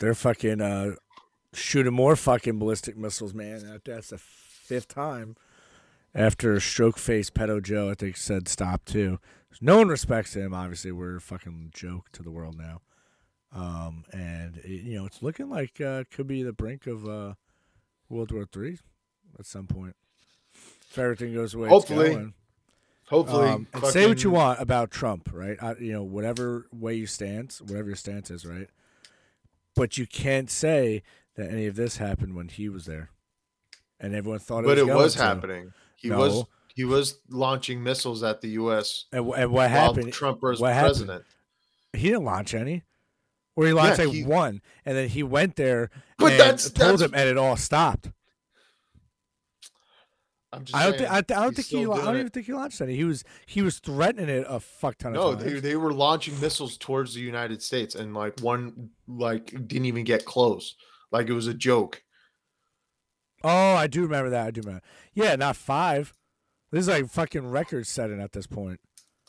[0.00, 0.96] They're fucking uh,
[1.52, 3.80] shooting more fucking ballistic missiles, man.
[3.84, 5.36] That's the fifth time
[6.14, 9.18] after stroke face pedo Joe, I think said stop too.
[9.60, 10.54] No one respects him.
[10.54, 12.82] Obviously, we're a fucking joke to the world now.
[13.54, 17.06] Um, and it, you know, it's looking like uh, it could be the brink of
[17.06, 17.34] uh,
[18.08, 18.78] World War Three
[19.38, 19.94] at some point.
[20.90, 22.32] If everything goes away, hopefully,
[23.06, 23.48] hopefully.
[23.48, 25.56] Um, and say what you want about Trump, right?
[25.62, 28.68] I, you know, whatever way you stand, whatever your stance is, right?
[29.76, 31.02] But you can't say
[31.36, 33.10] that any of this happened when he was there,
[34.00, 34.86] and everyone thought it but was.
[34.86, 35.72] But it was happening.
[35.96, 36.18] He no.
[36.18, 36.44] was
[36.74, 39.04] he was launching missiles at the U.S.
[39.12, 40.12] And, and what happened?
[40.12, 41.10] Trump was what president.
[41.10, 42.02] Happened?
[42.02, 42.82] He didn't launch any.
[43.56, 46.98] Or he launched yeah, he, one, and then he went there but and that's, told
[46.98, 48.10] that's, him, and it all stopped.
[50.52, 51.80] I'm just I don't, saying, th- I, I don't think he.
[51.80, 52.96] I don't even think he launched any.
[52.96, 55.44] He was he was threatening it a fuck ton of no, times.
[55.44, 59.86] No, they they were launching missiles towards the United States, and like one like didn't
[59.86, 60.76] even get close.
[61.10, 62.02] Like it was a joke.
[63.42, 64.46] Oh, I do remember that.
[64.46, 64.82] I do remember.
[65.12, 66.14] Yeah, not five.
[66.70, 68.80] This is like fucking record setting at this point.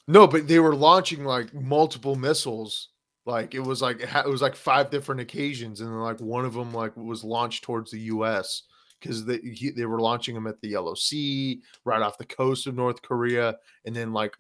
[0.08, 2.90] No, but they were launching like multiple missiles.
[3.26, 6.54] Like it was like it was like five different occasions, and then like one of
[6.54, 8.64] them like was launched towards the U.S.
[9.00, 12.68] because they he, they were launching them at the Yellow Sea, right off the coast
[12.68, 14.36] of North Korea, and then like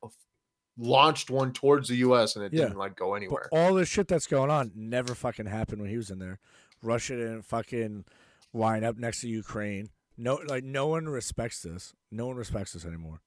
[0.77, 2.35] launched one towards the U.S.
[2.35, 2.63] and it yeah.
[2.63, 3.47] didn't like go anywhere.
[3.51, 6.39] But all the shit that's going on never fucking happened when he was in there.
[6.81, 8.05] Russia didn't fucking
[8.53, 9.89] line up next to Ukraine.
[10.17, 11.93] No, like no one respects this.
[12.11, 13.21] No one respects this anymore.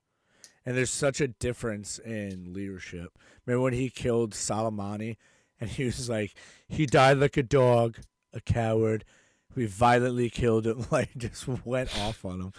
[0.64, 3.18] And there's such a difference in leadership.
[3.46, 5.16] Remember when he killed Soleimani,
[5.60, 6.34] and he was like,
[6.68, 7.98] he died like a dog,
[8.32, 9.04] a coward.
[9.54, 10.86] We violently killed him.
[10.90, 12.52] Like just went off on him.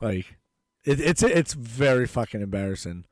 [0.00, 0.36] Like
[0.84, 3.04] it, it's it's very fucking embarrassing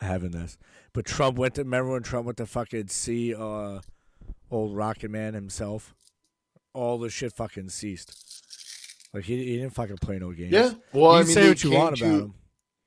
[0.00, 0.58] having this.
[0.92, 3.80] But Trump went to remember when Trump went to fucking see uh
[4.50, 5.94] old Rocket Man himself.
[6.74, 8.32] All the shit fucking ceased.
[9.12, 10.52] Like he, he didn't fucking play no games.
[10.52, 10.72] Yeah.
[10.92, 12.34] Well, you I mean, say what you want to, about him.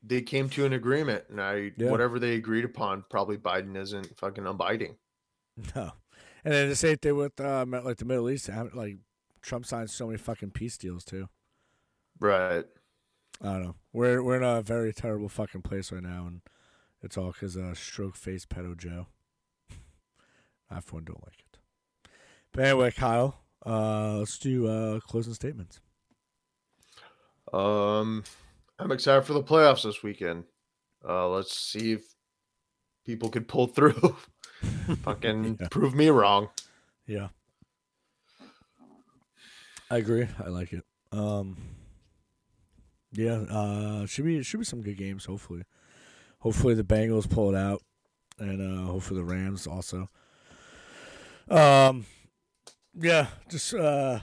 [0.02, 1.92] They came to an agreement, and I yeah.
[1.92, 4.96] whatever they agreed upon, probably Biden isn't fucking abiding.
[5.76, 5.92] No.
[6.44, 8.50] And then the same thing with uh, like the Middle East.
[8.74, 8.98] Like
[9.42, 11.28] Trump signed so many fucking peace deals too.
[12.20, 12.66] Right.
[13.42, 13.76] I don't know.
[13.92, 16.42] We're we're in a very terrible fucking place right now, and
[17.02, 19.08] it's all because uh, stroke face pedo Joe.
[20.70, 22.10] I for one don't like it.
[22.52, 23.36] But anyway, Kiel,
[23.66, 25.82] uh, let's do uh, closing statements.
[27.52, 28.24] Um,
[28.80, 30.46] I'm excited for the playoffs this weekend.
[31.08, 32.04] Uh, let's see if
[33.06, 34.16] people can pull through.
[35.04, 35.68] Fucking yeah.
[35.70, 36.50] prove me wrong.
[37.08, 37.30] Yeah.
[39.90, 40.28] I agree.
[40.44, 40.84] I like it.
[41.12, 41.58] Um
[43.12, 45.64] Yeah, uh should be should be some good games, hopefully.
[46.40, 47.82] Hopefully the Bengals pull it out.
[48.40, 50.10] And uh hopefully the Rams also.
[51.50, 52.06] Um
[52.94, 54.20] yeah, just uh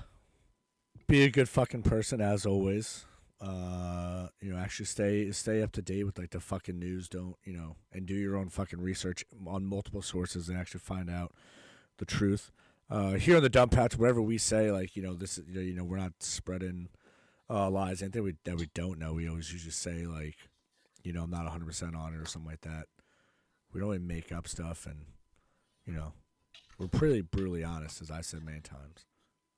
[1.06, 3.04] be a good fucking person as always.
[3.43, 7.09] Uh, you know, actually stay stay up to date with like the fucking news.
[7.09, 11.11] Don't you know, and do your own fucking research on multiple sources and actually find
[11.11, 11.32] out
[11.99, 12.53] the truth.
[12.88, 15.61] Uh, here on the dump patch, whatever we say, like you know, this you know,
[15.61, 16.88] you know we're not spreading
[17.51, 18.01] uh, lies.
[18.01, 20.36] Anything we, that we don't know, we always usually say like,
[21.03, 22.86] you know, I'm not 100 percent on it or something like that.
[23.72, 25.07] We don't really make up stuff, and
[25.84, 26.12] you know,
[26.78, 29.07] we're pretty brutally honest, as I said many times,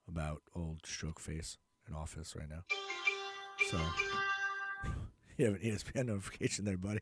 [0.08, 2.62] about old stroke face in office right now.
[3.74, 3.80] So,
[5.36, 7.00] you have an ESPN notification there, buddy.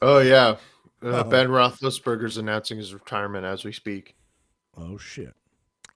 [0.00, 0.56] Oh yeah,
[1.02, 1.24] uh.
[1.24, 4.14] Ben Roethlisberger's announcing his retirement as we speak.
[4.76, 5.34] Oh shit.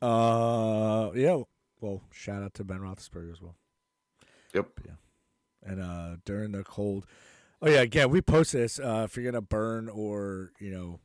[0.03, 1.43] Uh, yeah.
[1.81, 3.55] Well, shout out to Ben Roethlisberger as well.
[4.53, 4.67] Yep.
[4.85, 4.93] Yeah.
[5.63, 7.07] And uh, during the cold,
[7.63, 8.81] oh yeah, again, we post this.
[8.81, 10.99] Uh, if you're gonna burn or you know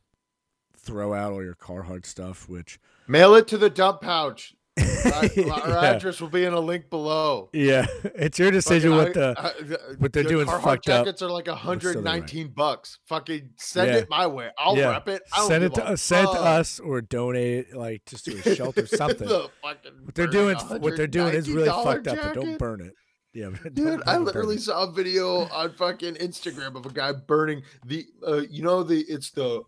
[0.75, 4.55] throw out all your Carhartt stuff, which Mail it to the dump pouch.
[4.77, 5.81] Our, our yeah.
[5.95, 7.49] address will be in a link below.
[7.53, 10.63] yeah, it's your decision Fucking, what the I- I- what they're the doing is Carhartt
[10.63, 11.05] fucked up.
[11.05, 11.95] jackets are like still they're right.
[11.95, 12.99] 119 bucks.
[13.07, 13.97] Fucking send Yeah.
[13.99, 14.49] it my way.
[14.57, 14.89] I'll Yeah.
[14.91, 15.21] rep it.
[15.47, 18.55] Send it to us, send it to us or donate it, like just to a
[18.55, 19.27] shelter something.
[19.27, 19.81] The what
[20.15, 22.17] they're doing, what they're doing is really $119 fucked up.
[22.21, 22.93] But don't burn it.
[23.33, 28.05] Yeah, Dude, I literally saw a video on fucking Instagram of a guy burning the,
[28.25, 29.61] uh, you know, the it's the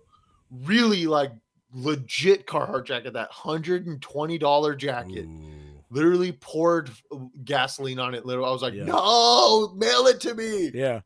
[0.52, 1.32] really like
[1.74, 5.26] legit Carhartt jacket, that hundred and twenty dollar jacket.
[5.26, 5.52] Ooh.
[5.90, 8.26] Literally poured uh, gasoline on it.
[8.26, 8.86] Literally, I was like, Yeah.
[8.86, 10.70] no, mail it to me.
[10.74, 11.02] Yeah.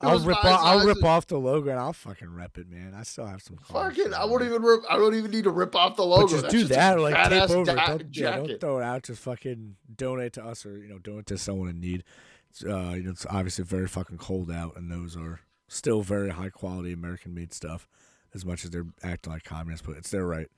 [0.00, 2.94] I'll rip off, I'll rip off the logo and I'll fucking rep it, man.
[2.94, 3.56] I still have some.
[3.56, 4.82] Fucking, I won't even rip.
[4.88, 6.28] I don't even need to rip off the But logo.
[6.28, 7.64] just That's do just that, or like tape over.
[7.64, 9.02] da- Don't, yeah, don't throw it out.
[9.02, 12.04] Just fucking donate to us, or you know, donate to someone in need.
[12.50, 16.30] It's, uh, you know, it's obviously very fucking cold out, and those are still very
[16.30, 17.88] high quality American made stuff.
[18.34, 20.48] As much as they're acting like communists, but it's their right.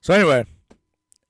[0.00, 0.44] So anyway,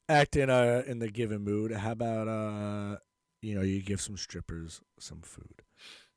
[0.08, 1.72] acting uh in the given mood.
[1.72, 2.98] How about uh,
[3.40, 5.62] you know, you give some strippers some food.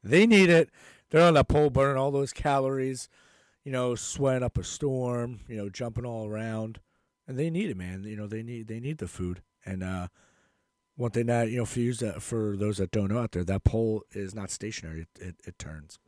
[0.04, 0.70] They need it.
[1.10, 3.08] They're on the pole burning all those calories,
[3.64, 6.80] you know, sweating up a storm, you know, jumping all around
[7.28, 8.04] and they need it, man.
[8.04, 9.42] You know, they need they need the food.
[9.66, 10.08] And uh,
[10.96, 13.44] one thing that you know, for you that for those that don't know out there,
[13.44, 16.00] that pole is not stationary; it it, it turns.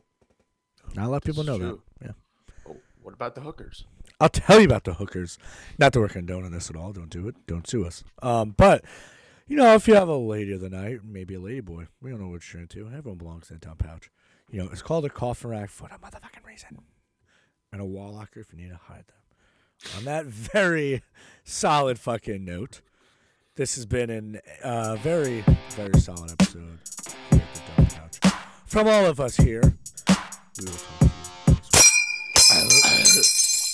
[0.94, 1.80] Not a lot of people know is that.
[2.02, 2.12] Yeah,
[3.06, 3.86] what about the hookers?
[4.20, 5.38] I'll tell you about the hookers.
[5.78, 6.92] Not that we're condoning this at all.
[6.92, 7.36] Don't do it.
[7.46, 8.04] Don't sue us.
[8.24, 8.84] Um, but
[9.48, 12.10] you know, if you have a lady of the night, maybe a lady boy, we
[12.10, 12.88] don't know what you're into.
[12.88, 14.10] Everyone belongs in a top pouch.
[14.50, 16.80] You know, it's called a coffin rack for a motherfucking reason,
[17.72, 19.98] and a wall locker if you need to hide them.
[19.98, 21.04] On that very
[21.44, 22.82] solid fucking note,
[23.56, 26.80] this has been an uh, very, very solid episode
[27.30, 27.44] here
[27.78, 28.34] at the.
[28.66, 29.78] From all of us here,
[30.60, 31.12] we will talk to you
[31.48, 32.95] next week.